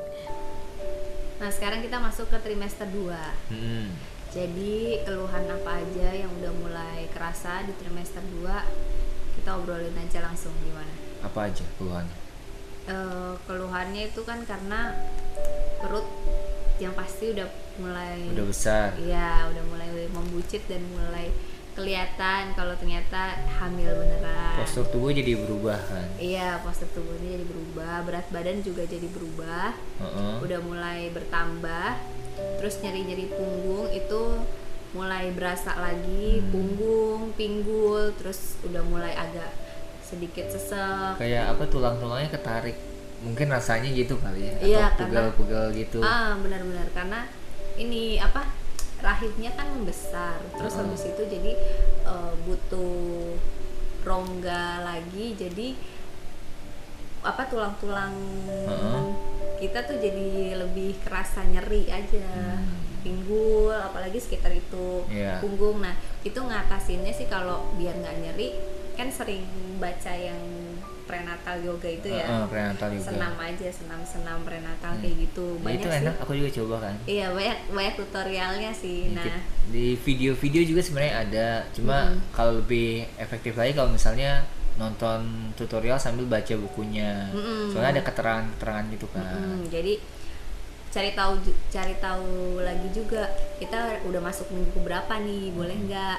[1.39, 3.15] Nah, sekarang kita masuk ke trimester 2.
[3.49, 3.87] Hmm.
[4.29, 8.45] Jadi, keluhan apa aja yang udah mulai kerasa di trimester 2
[9.33, 10.91] kita obrolin aja langsung gimana.
[11.19, 12.17] apa aja keluhannya
[12.85, 14.93] Eh, keluhannya itu kan karena
[15.77, 16.03] perut
[16.77, 17.47] yang pasti udah
[17.77, 21.31] mulai udah besar Iya, udah mulai membuncit dan mulai
[21.71, 23.21] kelihatan kalau ternyata
[23.55, 24.57] hamil beneran.
[24.57, 29.71] postur tubuh jadi berubah kan Iya, postur tubuhnya jadi berubah, berat badan juga jadi berubah.
[29.97, 30.33] Heeh.
[30.39, 31.87] udah mulai bertambah
[32.55, 34.21] terus nyeri-nyeri punggung itu
[34.89, 36.49] mulai berasa lagi Hmm.
[36.49, 39.51] punggung pinggul terus udah mulai agak
[40.01, 42.73] sedikit sesek kayak apa tulang-tulangnya ketarik
[43.19, 47.27] mungkin rasanya gitu kali ya Iya, atau pegal-pegal gitu ah benar-benar karena
[47.75, 48.47] ini apa
[48.99, 50.85] rahimnya kan membesar terus Heeh.
[50.85, 51.51] habis itu jadi
[52.03, 53.35] eh, butuh
[54.01, 55.75] rongga lagi jadi
[57.21, 58.15] apa tulang-tulang
[58.47, 59.03] Heeh.
[59.59, 62.79] kita tuh jadi lebih kerasa nyeri aja Hmm.
[62.99, 65.39] pinggul apalagi sekitar itu Iya.
[65.39, 68.55] punggung nah itu ngatasinnya sih kalau biar nggak nyeri
[68.93, 70.39] kan sering baca yang
[71.09, 72.21] prenatal yoga itu ya.
[72.29, 75.01] Heeh, prenatal juga senam aja senam senam prenatal Hmm.
[75.01, 75.45] kayak gitu.
[75.49, 75.99] Ya, banyak itu sih.
[76.05, 76.95] Enak aku juga coba kan.
[77.09, 78.99] Iya banyak banyak tutorialnya sih.
[79.17, 79.37] Nah.
[79.73, 81.47] Di video-video juga sebenarnya ada.
[81.73, 82.29] Cuma Mm-mm.
[82.29, 84.45] kalau lebih efektif lagi kalau misalnya
[84.77, 87.33] nonton tutorial sambil baca bukunya.
[87.33, 87.73] Mm-mm.
[87.73, 89.33] soalnya ada keterangan-keterangan gitu kan.
[89.35, 89.93] Mm, jadi
[90.89, 91.33] cari tahu
[91.69, 92.29] cari tahu
[92.65, 93.29] lagi juga
[93.61, 96.17] kita udah masuk minggu berapa nih boleh nggak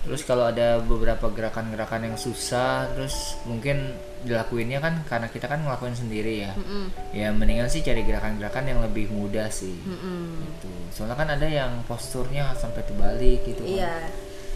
[0.00, 3.92] terus kalau ada beberapa gerakan-gerakan yang susah terus mungkin
[4.24, 6.92] dilakuinnya kan karena kita kan ngelakuin sendiri ya Mm-mm.
[7.12, 10.40] ya mendingan sih cari gerakan-gerakan yang lebih mudah sih Mm-mm.
[10.44, 13.70] gitu soalnya kan ada yang posturnya sampai terbalik gitu kan.
[13.70, 13.94] Iya,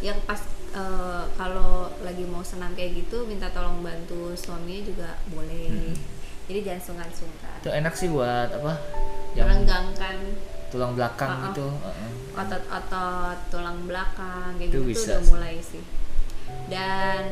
[0.03, 0.43] yang pas
[0.75, 5.95] eh, kalau lagi mau senam kayak gitu minta tolong bantu suaminya juga boleh.
[6.45, 7.57] Jadi jangan sungkan-sungkan.
[7.65, 8.77] itu enak sih buat apa
[9.33, 10.17] yang Merenggangkan
[10.75, 11.45] tulang belakang Uh-uh.
[11.55, 12.11] gitu heeh.
[12.35, 15.85] otot-otot tulang belakang kayak Itu gitu bisa udah mulai sih.
[16.67, 17.25] Dan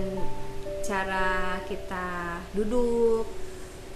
[0.87, 3.27] cara kita duduk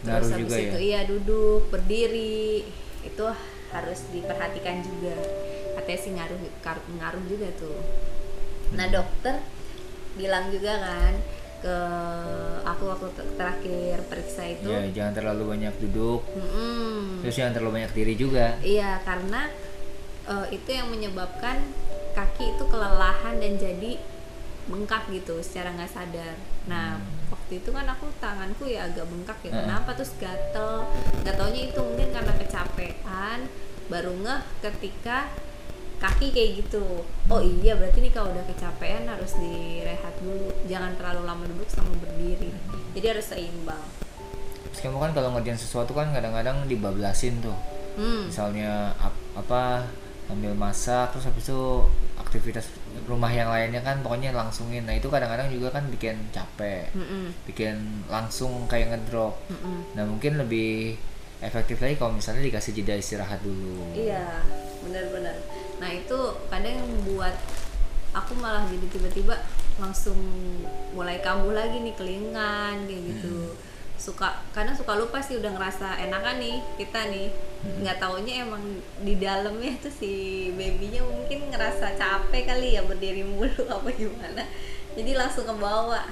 [0.03, 0.83] Ngaruh habis juga itu ya?
[0.83, 2.67] iya duduk, berdiri
[3.07, 3.25] itu
[3.71, 5.15] harus diperhatikan juga.
[5.79, 6.39] Katanya sih ngaruh
[6.99, 7.79] ngaruh juga tuh.
[8.75, 9.39] Nah dokter
[10.19, 11.15] bilang juga kan
[11.63, 11.79] ke
[12.63, 16.21] aku waktu ter- terakhir periksa itu, ya jangan terlalu banyak duduk.
[16.37, 18.47] "Mm-mm." terus jangan terlalu banyak diri juga.
[18.61, 19.49] Iya karena
[20.27, 21.63] eh, itu yang menyebabkan
[22.17, 24.01] kaki itu kelelahan dan jadi
[24.67, 26.35] bengkak gitu secara nggak sadar.
[26.67, 26.99] Nah
[27.31, 29.63] waktu itu kan aku tanganku ya agak bengkak ya.
[29.63, 30.83] Kenapa terus gatel,
[31.23, 33.39] nggak taunya itu mungkin karena kecapean
[33.87, 35.31] baru ngeh ketika
[35.97, 36.85] kaki kayak gitu
[37.33, 41.93] oh iya berarti nih kalau udah kecapean harus direhat dulu jangan terlalu lama duduk sama
[41.97, 42.53] berdiri
[42.93, 43.81] jadi harus seimbang
[44.69, 47.57] terus kamu kan kalau ngerjain sesuatu kan kadang-kadang dibablasin tuh
[47.97, 48.29] hmm.
[48.29, 49.89] misalnya ap- apa
[50.27, 51.87] ambil masak terus habis itu
[52.19, 52.67] aktivitas
[53.07, 57.31] rumah yang lainnya kan pokoknya langsungin nah itu kadang-kadang juga kan bikin capek Mm-mm.
[57.47, 59.95] bikin langsung kayak ngedrop Mm-mm.
[59.95, 60.99] nah mungkin lebih
[61.39, 64.43] efektif lagi kalau misalnya dikasih jeda istirahat dulu Iya,
[64.83, 65.37] benar-benar.
[65.77, 67.37] Nah itu kadang buat
[68.13, 69.37] aku malah jadi tiba-tiba
[69.77, 70.17] langsung
[70.97, 73.53] mulai kambuh lagi nih kelingan kayak gitu.
[73.97, 77.29] Suka kadang suka lupa sih udah ngerasa enakan nih kita nih.
[77.81, 78.63] Nggak taunya emang
[79.01, 80.13] di dalamnya tuh si
[80.53, 84.45] babynya mungkin ngerasa capek kali ya berdiri mulu apa gimana.
[84.97, 86.07] Jadi langsung ke bawah.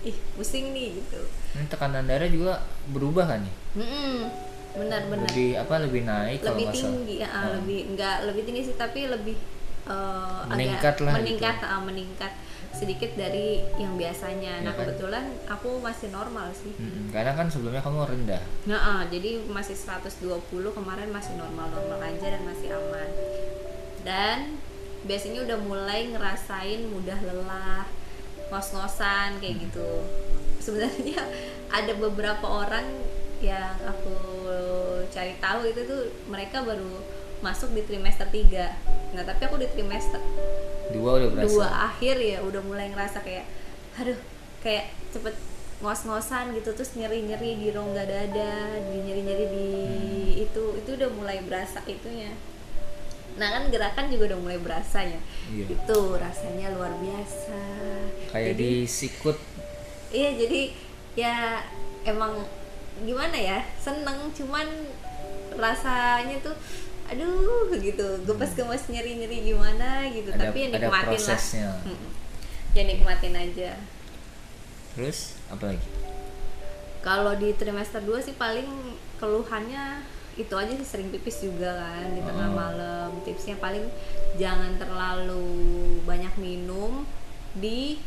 [0.00, 1.20] ih pusing nih gitu
[1.52, 4.32] ini tekanan darah juga berubah kan nih Mm-mm,
[4.70, 7.44] benar-benar lebih apa lebih naik kalau lebih salah tinggi ya, Ah.
[7.54, 9.36] lebih enggak lebih tinggi sih tapi lebih
[9.82, 12.32] eh, Meningkat agak lah meningkat ah, meningkat
[12.70, 14.78] sedikit dari yang biasanya nah Ya kan?
[14.86, 19.74] kebetulan aku masih normal sih Mm-mm, karena kan sebelumnya kamu rendah Nah, ah, jadi masih
[19.74, 20.38] 120
[20.70, 23.08] kemarin masih normal-normal aja dan masih aman.
[24.00, 24.38] Dan
[25.02, 27.84] biasanya udah mulai ngerasain mudah lelah,
[28.48, 30.06] ngos-ngosan kayak gitu.
[30.58, 31.20] Sebenarnya
[31.76, 32.86] ada beberapa orang
[33.40, 34.14] yang aku
[35.08, 37.00] cari tahu itu tuh mereka baru
[37.40, 38.70] masuk di trimester 3.
[39.10, 40.20] Nah, tapi aku di trimester
[40.90, 43.46] dua udah berasa dua akhir ya udah mulai ngerasa kayak
[43.94, 44.18] aduh
[44.58, 45.34] kayak cepet
[45.78, 48.52] ngos-ngosan gitu terus nyeri-nyeri di rongga dada
[48.84, 50.42] di nyeri-nyeri di Hmm.
[50.42, 52.34] itu itu udah mulai berasa itunya
[53.32, 55.64] nah kan gerakan juga udah mulai berasa ya Iya.
[55.70, 57.60] itu rasanya luar biasa
[58.28, 59.38] kayak Jadi- di sikut
[60.10, 60.60] iya jadi
[61.14, 61.34] ya
[62.04, 62.34] emang
[63.00, 64.66] gimana ya seneng cuman
[65.54, 66.54] rasanya tuh
[67.06, 68.06] aduh gitu.
[68.22, 70.30] Gemes-gemes nyeri-nyeri gimana gitu.
[70.30, 71.66] Ada- tapi ya nikmatin prosesnya.
[71.66, 72.10] lah Mm-mm.
[72.70, 73.70] ya nikmatin aja.
[74.92, 75.88] Terus apa lagi?
[77.00, 78.68] Kalau di trimester 2 sih paling
[79.16, 80.04] keluhannya
[80.36, 82.54] itu aja sih sering pipis juga kan di tengah Oh.
[82.54, 83.10] malam.
[83.20, 83.82] Tipsnya paling
[84.36, 85.42] jangan terlalu
[86.02, 87.02] banyak minum
[87.52, 87.98] di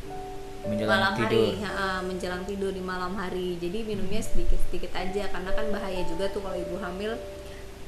[0.63, 5.28] menjelang malam tidur hari ha, menjelang tidur di malam hari jadi minumnya sedikit sedikit aja
[5.28, 7.19] karena kan bahaya juga tuh kalau ibu hamil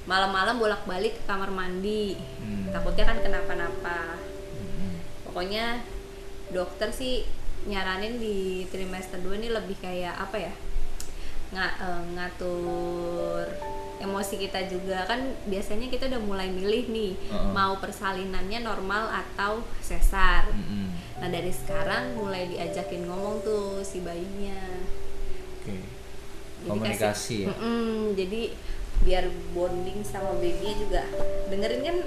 [0.05, 2.69] malam-malam bolak-balik ke kamar mandi Hmm.
[2.69, 4.19] takutnya kan kenapa-napa
[4.53, 4.93] Mm-mm.
[5.25, 5.81] pokoknya
[6.51, 7.25] dokter sih
[7.65, 10.53] nyaranin di trimester 2 ini lebih kayak apa ya
[11.49, 13.45] nga, eh, ngatur
[13.95, 17.49] emosi kita juga kan biasanya kita udah mulai milih nih Heeh.
[17.49, 20.94] mau persalinannya normal atau sesar Mm-mm.
[21.15, 24.83] Nah dari sekarang mulai diajakin ngomong tuh si bayinya.
[25.55, 25.75] Oke.
[25.75, 27.53] Jadi komunikasi kasih- ya?
[27.53, 28.41] Mm-mm, jadi
[29.01, 31.03] biar bonding sama babynya juga.
[31.47, 31.97] Dengerin kan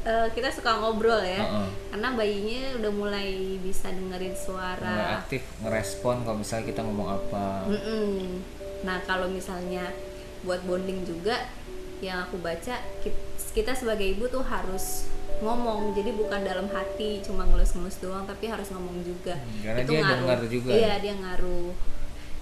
[0.00, 1.38] eh, kita suka ngobrol ya.
[1.38, 1.66] Heeh.
[1.88, 7.66] karena bayinya udah mulai bisa dengerin mulai suara aktif ngerespon kalau misalnya kita ngomong apa.
[7.66, 8.42] Mm-mm.
[8.78, 9.90] nah kalau misalnya
[10.40, 11.50] buat bonding juga
[11.98, 13.18] yang aku baca ki-
[13.52, 15.10] kita sebagai ibu tuh harus
[15.42, 15.94] ngomong.
[15.94, 19.38] Jadi bukan dalam hati cuma ngelus-ngelus doang tapi harus ngomong juga.
[19.38, 20.70] Hmm, karena dia dengar juga.
[20.74, 21.72] iya dia ngaruh.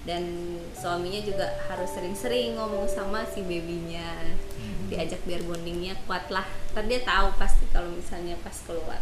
[0.07, 0.23] Dan
[0.71, 4.35] suaminya juga harus sering-sering ngomong sama si babynya.
[4.57, 4.75] Hmm.
[4.87, 9.01] diajak biar bondingnya kuat lah ntar dia tahu pasti kalau misalnya pas keluar.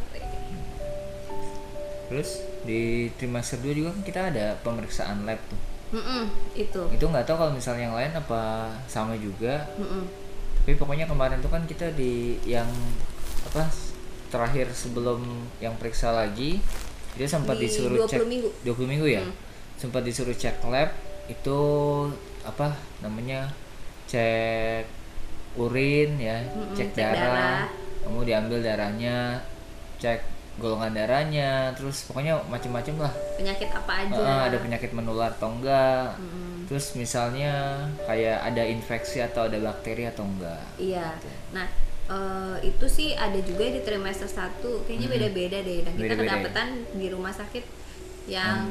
[2.10, 5.62] Terus di trimester 2 juga kan kita ada pemeriksaan lab tuh.
[5.94, 6.24] Mm-mm,
[6.58, 6.82] itu.
[6.90, 9.70] Itu nggak tahu kalau misalnya yang lain apa sama juga.
[9.78, 10.26] Mm-mm.
[10.66, 12.66] tapi pokoknya kemarin tuh kan kita di yang
[13.46, 13.70] apa
[14.28, 15.22] terakhir sebelum
[15.58, 16.60] yang periksa lagi
[17.14, 18.50] dia sempat Di disuruh 20 cek minggu.
[18.64, 19.34] 20 minggu ya Hmm.
[19.76, 20.92] sempat disuruh cek lab
[21.26, 21.60] itu
[22.42, 23.50] apa namanya
[24.06, 24.86] cek
[25.56, 27.62] urin ya Mm-mm, cek, cek darah, darah.
[28.04, 29.40] kamu diambil darahnya
[29.98, 30.20] cek
[30.56, 36.16] golongan darahnya terus pokoknya macam-macam lah penyakit apa aja Ah, ada penyakit menular atau enggak
[36.16, 36.64] Mm-mm.
[36.66, 41.16] terus misalnya kayak ada infeksi atau ada bakteri atau enggak Iya.
[41.52, 41.68] Nah,
[42.08, 44.62] eh, itu sih ada juga di trimester 1.
[44.84, 45.80] Kayaknya beda-beda deh.
[45.82, 46.30] Dan kita Beda-beda ya?
[46.32, 47.64] kedapetan di rumah sakit
[48.26, 48.70] yang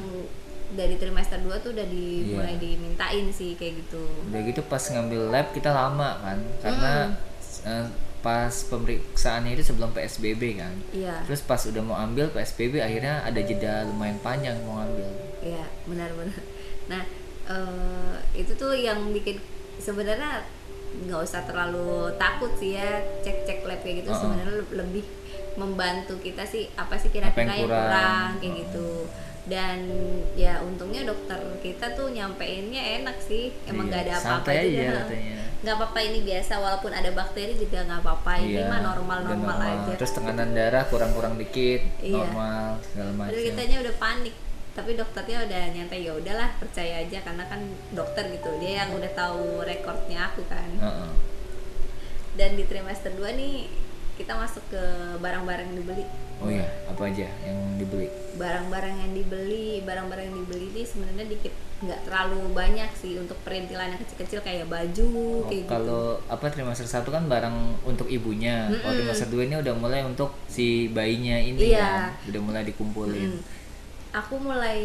[0.70, 2.34] dari trimester 2 tuh udah di Iya.
[2.36, 4.02] mulai dimintain sih kayak gitu.
[4.26, 6.92] udah gitu pas ngambil lab kita lama kan karena
[7.62, 7.86] eh,
[8.18, 11.22] pas pemeriksaannya itu sebelum PSBB kan Iya.
[11.22, 15.08] terus pas udah mau ambil PSBB akhirnya ada jeda lumayan panjang mau ngambil
[15.44, 16.40] Iya, benar-benar.
[16.86, 17.02] Nah,
[17.46, 19.36] eh, itu tuh yang bikin
[19.76, 20.42] sebenarnya
[21.02, 24.10] nggak usah terlalu takut sih ya cek-cek lab kayak gitu.
[24.10, 24.20] Uh-uh.
[24.20, 25.04] sebenarnya le- lebih
[25.54, 27.84] membantu kita sih apa sih kira-kira yang yang kurang.
[27.86, 28.62] kurang, kayak Uh-uh.
[28.62, 28.88] gitu.
[29.44, 29.78] Dan
[30.34, 33.52] ya untungnya dokter kita tuh nyampeinnya enak sih.
[33.68, 34.88] Emang Iya, nggak ada apa-apa aja
[35.64, 38.32] nggak apa-apa ini biasa walaupun ada bakteri juga nggak apa-apa.
[38.36, 39.92] Ini Iya, mah normal-normal aja.
[39.96, 42.20] Terus tekanan darah kurang-kurang dikit Iya.
[42.20, 44.34] normal segala macam Padahal kitanya udah panik
[44.74, 49.12] tapi dokternya udah nyantai ya udahlah percaya aja karena kan dokter gitu dia yang udah
[49.12, 51.10] tahu rekornya aku kan Heeh.
[52.34, 53.70] dan di trimester 2 nih
[54.14, 54.82] kita masuk ke
[55.18, 56.04] barang-barang yang dibeli
[56.38, 61.54] oh iya apa aja yang dibeli barang-barang yang dibeli barang-barang yang dibeli ini sebenarnya dikit
[61.82, 66.46] nggak terlalu banyak sih untuk perintilan yang kecil-kecil kayak baju Oh, kayak gitu kalau apa
[66.48, 68.98] trimester satu kan barang untuk ibunya kalau Mm-mm.
[69.00, 72.14] trimester dua ini udah mulai untuk si bayinya ini Iya.
[72.18, 73.42] kan udah mulai dikumpulin Mm.
[74.14, 74.82] Aku mulai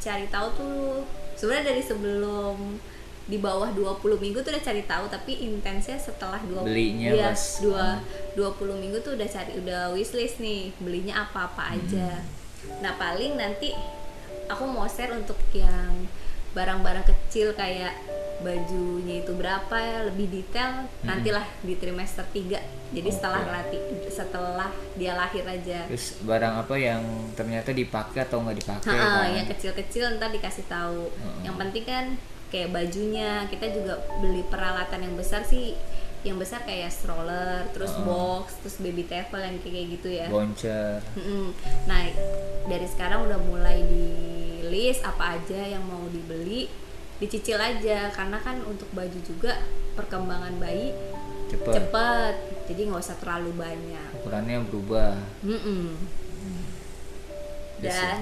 [0.00, 1.04] cari tahu tuh
[1.36, 2.80] sebenarnya dari sebelum
[3.26, 7.42] di bawah 20 minggu tuh udah cari tahu tapi intensnya setelah 20 Belinya iya, pas,
[7.60, 7.98] dua, ah.
[8.38, 12.22] 20 minggu tuh udah cari udah wishlist nih belinya apa-apa aja
[12.80, 13.74] nah paling nanti
[14.46, 16.06] aku mau share untuk yang
[16.54, 17.92] barang-barang kecil kayak
[18.36, 23.50] bajunya itu berapa ya lebih detail nantilah di trimester 3 jadi setelah Oke.
[23.50, 25.90] latih setelah dia lahir aja.
[25.90, 27.02] Terus barang apa yang
[27.34, 29.34] ternyata dipakai atau nggak dipakai Ha-ha, kan?
[29.34, 31.10] yang kecil-kecil ntar dikasih tahu.
[31.10, 31.50] Heeh.
[31.50, 32.04] yang penting kan
[32.54, 35.74] kayak bajunya kita juga beli peralatan yang besar sih.
[36.22, 38.06] Yang besar kayak stroller terus Heeh.
[38.06, 40.26] box terus baby table yang kayak gitu ya.
[40.30, 41.50] Boncer Mm-mm.
[41.90, 42.06] Nah,
[42.70, 44.06] dari sekarang udah mulai di
[44.66, 46.70] list apa aja yang mau dibeli,
[47.16, 49.56] dicicil aja karena kan untuk baju juga
[49.92, 50.92] perkembangan bayi
[51.46, 52.34] cepet cepet,
[52.66, 54.08] jadi nggak usah terlalu banyak.
[54.16, 55.94] ukurannya berubah Mm-mm.
[57.76, 58.20] Yes, Dan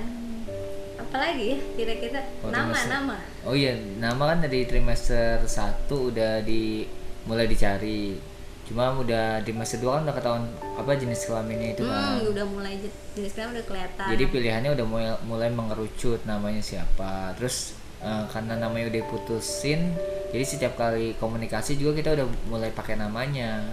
[0.96, 2.90] apalagi ya kira-kira Oh, nama trimester.
[2.92, 3.16] nama.
[3.44, 5.50] oh iya nama kan dari trimester 1
[5.88, 6.82] udah di
[7.24, 8.18] mulai dicari
[8.64, 12.74] cuma udah trimester 2 kan udah ketahuan apa jenis kelaminnya itu kan Hmm, udah mulai
[12.76, 14.06] je- jenis kelamin udah kelihatan.
[14.08, 19.80] jadi pilihannya udah mulai, mulai mengerucut namanya siapa terus eh, karena namanya udah putusin
[20.28, 23.64] jadi setiap kali komunikasi juga kita udah mulai pakai namanya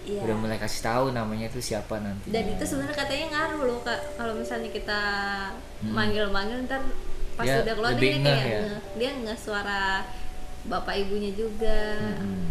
[0.00, 0.24] Iya.
[0.24, 4.00] udah mulai kasih tahu namanya itu siapa nanti Dan itu sebenarnya katanya ngaruh loh kak
[4.16, 5.00] kalau misalnya kita
[5.80, 5.92] Hmm.
[5.92, 6.80] manggil-manggil ntar
[7.32, 8.60] pas Ya, udah keluar dia kayak ya.
[8.60, 8.80] ngeh.
[8.96, 10.04] dia nggak suara
[10.62, 12.00] bapak ibunya juga.
[12.16, 12.48] Hmm.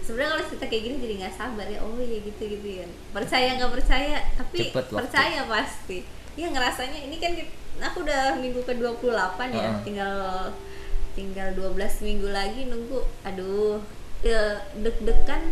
[0.00, 3.48] Sebenarnya kalau cerita kayak gini jadi nggak sabar ya oh iya gitu gitu ya percaya
[3.54, 4.94] nggak percaya tapi Cepet waktu.
[4.96, 5.98] percaya pasti.
[6.34, 7.30] Iya ngerasanya ini kan
[7.82, 9.08] aku udah minggu ke 28
[9.50, 9.76] ya Heeh.
[9.82, 10.14] tinggal
[11.10, 13.80] tinggal 12 minggu lagi nunggu aduh
[14.20, 14.40] ya,
[14.74, 15.42] deg-degan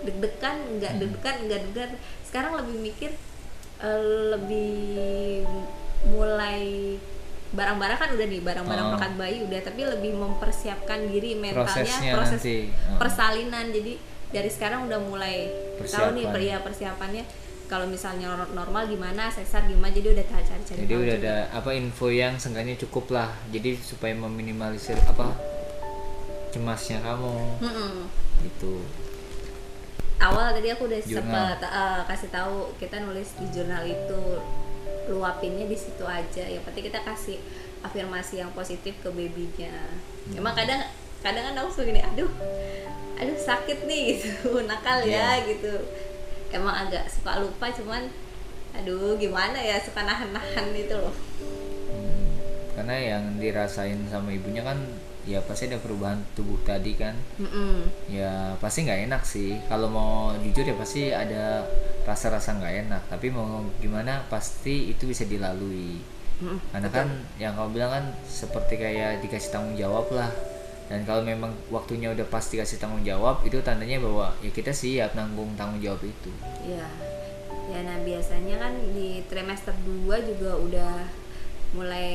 [0.00, 1.00] deg-degan nggak Hmm.
[1.02, 1.90] deg-degan nggak deg-degan
[2.22, 3.10] sekarang lebih mikir
[3.80, 5.44] eh, lebih
[6.06, 6.96] mulai
[7.50, 9.12] barang-barang kan udah nih barang-barang Oh.
[9.18, 12.56] bayi udah tapi lebih mempersiapkan diri mentalnya Prosesnya proses nanti.
[12.96, 13.92] Persalinan jadi
[14.30, 15.50] dari sekarang udah mulai
[15.82, 17.24] tahu nih per- ya persiapannya
[17.70, 21.22] kalau misalnya nor- normal gimana sesar gimana jadi udah tahu cari-cari jadi udah juga.
[21.22, 25.38] ada apa info yang seenggaknya cukup lah jadi supaya meminimalisir apa
[26.50, 27.30] cemasnya kamu
[27.62, 27.94] Mm-mm.
[28.42, 28.82] gitu
[30.20, 34.20] awal tadi aku udah sempat eh, kasih tahu kita nulis di jurnal itu
[35.08, 37.38] luapinnya di situ aja yang penting kita kasih
[37.80, 39.72] afirmasi yang positif ke babynya
[40.20, 40.36] Hmm.
[40.36, 40.84] emang kadang
[41.24, 42.28] kadang kan aku suka gini aduh
[43.16, 45.48] aduh sakit nih gitu nakal ya Iya.
[45.48, 45.72] gitu
[46.50, 48.10] emang agak suka lupa cuman
[48.70, 51.14] aduh gimana ya suka nahan-nahan itu loh.
[51.90, 52.38] Hmm,
[52.78, 54.78] karena yang dirasain sama ibunya kan
[55.26, 57.18] ya pasti ada perubahan tubuh tadi kan.
[57.42, 57.86] Mm-mm.
[58.06, 59.58] ya pasti nggak enak sih.
[59.66, 61.66] Kalau mau jujur ya pasti ada
[62.06, 63.02] rasa-rasa nggak enak.
[63.10, 65.98] Tapi mau gimana pasti itu bisa dilalui.
[66.40, 66.56] Mm-mm.
[66.72, 70.32] karena kan yang kamu bilang kan seperti kayak dikasih tanggung jawab lah
[70.90, 75.14] dan kalau memang waktunya udah pasti kasih tanggung jawab itu tandanya bahwa ya kita siap
[75.14, 76.30] nanggung tanggung jawab itu
[76.66, 76.90] Ya,
[77.70, 80.94] ya nah biasanya kan di trimester 2 juga udah
[81.78, 82.10] mulai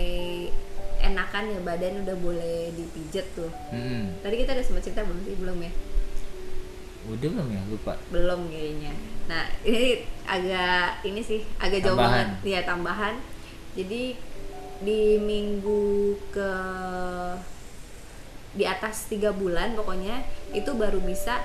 [0.99, 3.51] enakan ya badan udah boleh dipijet tuh.
[3.71, 4.19] Mm-mm.
[4.19, 5.35] Tadi kita udah sempat cerita belum sih?
[5.39, 5.71] Belum ya?
[7.05, 8.93] udah belum ya lupa Belum kayaknya.
[9.29, 12.27] Nah, ini agak ini sih agak jauh banget.
[12.41, 13.21] Iya, tambahan.
[13.77, 14.17] Jadi
[14.81, 15.85] di minggu
[18.85, 20.21] atas tiga bulan pokoknya
[20.53, 21.41] itu baru bisa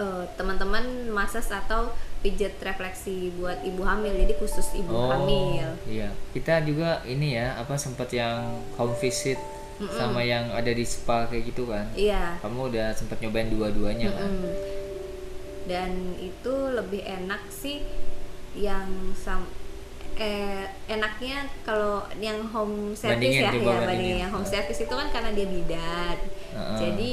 [0.00, 1.92] eh, teman-teman masas atau
[2.24, 5.68] pijat refleksi buat ibu hamil jadi khusus ibu hamil.
[5.86, 6.08] iya.
[6.32, 9.36] Kita juga ini ya apa sempat yang home visit
[9.94, 11.86] sama yang ada di spa kayak gitu kan?
[11.94, 12.40] Iya.
[12.42, 14.26] Kamu udah sempat nyobain dua-duanya kan?
[14.34, 14.54] Mm-mm.
[15.68, 17.84] dan itu lebih enak sih
[18.56, 19.44] yang sam
[20.18, 24.18] eh, enaknya kalau yang home service Bandingin, ya ya bandingin.
[24.20, 26.16] yang home service itu kan karena dia bidan
[26.52, 26.78] Heeh.
[26.78, 27.10] jadi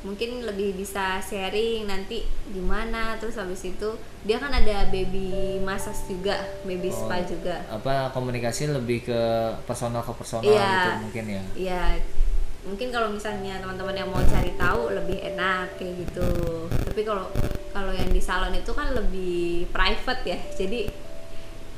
[0.00, 3.88] mungkin lebih bisa sharing nanti gimana terus habis itu
[4.20, 6.96] dia kan ada baby massage juga baby Oh.
[7.02, 9.20] spa juga apa komunikasi lebih ke
[9.64, 10.60] personal ke personal Iya.
[10.68, 11.82] gitu mungkin ya Iya,
[12.62, 16.28] mungkin kalau misalnya teman-teman yang mau cari tahu lebih enak kayak gitu.
[16.70, 17.28] Tapi kalau
[17.72, 20.88] kalau yang di salon itu kan lebih private ya, jadi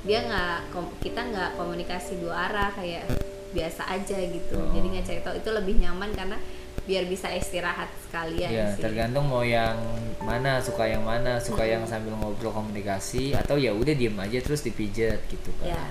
[0.07, 0.71] dia nggak
[1.03, 3.05] kita nggak komunikasi dua arah kayak
[3.51, 4.57] biasa aja gitu.
[4.57, 4.71] Oh.
[4.71, 6.39] Jadi nggak cari tahu itu lebih nyaman karena
[6.87, 8.87] biar bisa istirahat sekalian ya sih.
[8.87, 9.75] tergantung mau yang
[10.23, 14.63] mana suka yang mana suka yang sambil ngobrol komunikasi atau ya udah diem aja terus
[14.63, 15.83] dipijet gitu kan Ya.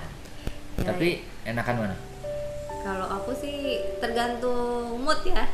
[0.79, 1.95] Ya, tapi enakan mana
[2.79, 5.49] Kalau aku sih tergantung mood ya.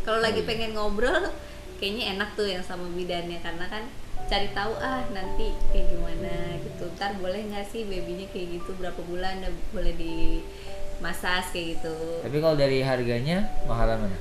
[0.00, 0.48] Kalau lagi Hmm.
[0.48, 1.34] pengen ngobrol,
[1.76, 3.84] kayaknya enak tuh yang sama bidannya karena kan
[4.26, 6.84] cari tahu ah nanti kayak gimana gitu.
[6.94, 10.42] Ntar boleh nggak sih babynya kayak gitu berapa bulan dan boleh di
[10.96, 11.92] masas kayak gitu.
[12.24, 14.18] tapi kalau dari harganya mahalan mana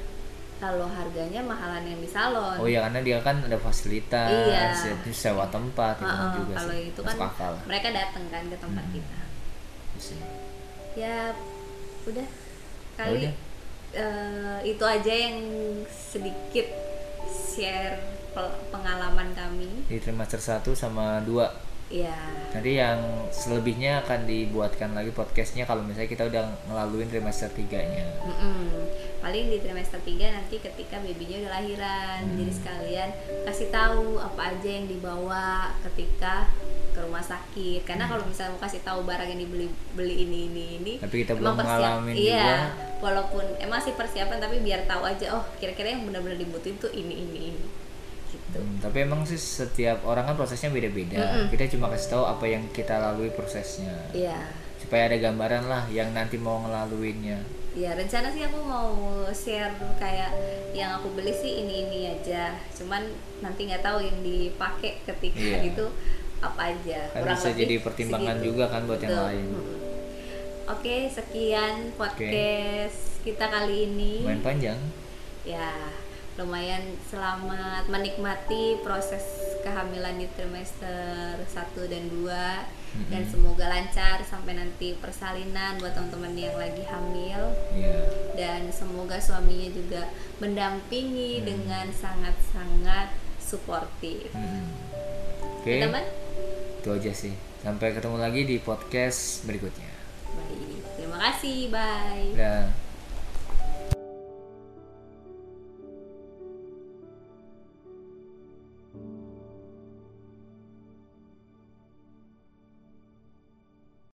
[0.56, 2.60] Kalau harganya mahalan yang di salon.
[2.60, 4.72] oh ya karena dia kan ada fasilitas Iya.
[4.76, 8.58] ya, sewa tempat itu Heeh, juga kalau sih itu kan akal mereka datang kan ke
[8.60, 8.93] tempat Hmm.
[8.93, 9.20] kita.
[9.88, 10.20] Itu sih.
[10.95, 11.32] ya
[12.06, 12.28] udah
[12.95, 13.34] kali Udah.
[13.95, 15.38] eh, itu aja yang
[15.88, 16.68] sedikit
[17.28, 17.99] share
[18.69, 22.17] pengalaman kami di trimester 1 sama 2 ya
[22.49, 22.97] nanti yang
[23.29, 28.89] selebihnya akan dibuatkan lagi podcastnya kalau misalnya kita udah ngelaluin trimester 3 nya mm-mm.
[29.19, 32.36] paling di trimester 3 nanti ketika babynya udah lahiran Hmm.
[32.36, 33.09] jadi sekalian
[33.45, 35.45] kasih tahu apa aja yang dibawa
[35.83, 36.49] ketika
[36.89, 40.65] ke rumah sakit karena kalau misalnya mau kasih tahu barang yang dibeli beli ini ini
[40.75, 41.05] ini Hmm.
[41.05, 42.57] Tapi kita belum ngalamin iya juga.
[43.03, 47.13] walaupun emang sih persiapan tapi biar tahu aja oh kira-kira yang benar-benar dibutuhin tuh ini
[47.21, 47.65] ini ini
[48.28, 51.47] gitu Hmm, tapi emang sih setiap orang kan prosesnya beda-beda Mm-mm.
[51.49, 54.47] kita cuma kasih tahu apa yang kita lalui prosesnya iya
[54.78, 57.41] supaya ada gambaran lah yang nanti mau ngelaluinnya
[57.76, 58.95] Ya rencana sih aku mau
[59.30, 59.67] share
[59.99, 60.32] kayak
[60.71, 62.55] yang aku beli sih ini ini aja.
[62.71, 63.03] Cuman
[63.43, 65.76] nanti nggak tahu yang dipakai ketika Iya.
[65.76, 65.84] itu
[66.39, 67.11] apa aja.
[67.11, 68.47] kan Kurang bisa lebih jadi pertimbangan segitu.
[68.47, 69.28] juga kan buat yang Betul.
[69.28, 69.78] lain Mm-mm.
[70.65, 74.23] Oke sekian podcast kita kali ini.
[74.23, 74.80] main panjang
[75.43, 75.67] Ya
[76.36, 79.23] lumayan selamat menikmati proses
[79.61, 81.47] kehamilan di trimester 1
[81.88, 82.27] dan 2
[83.05, 83.27] dan Mm-mm.
[83.27, 87.39] semoga lancar sampai nanti persalinan buat teman-teman yang lagi hamil
[87.71, 87.99] Iya.
[88.33, 90.01] dan semoga suaminya juga
[90.38, 91.45] mendampingi Hmm.
[91.45, 94.31] dengan sangat-sangat suportif.
[94.31, 94.71] Hmm.
[95.59, 96.05] oke Teman,
[96.77, 99.91] itu aja sih sampai ketemu lagi di podcast berikutnya
[100.29, 100.83] baik.
[100.95, 102.27] Terima kasih, bye.
[102.33, 102.84] Dah.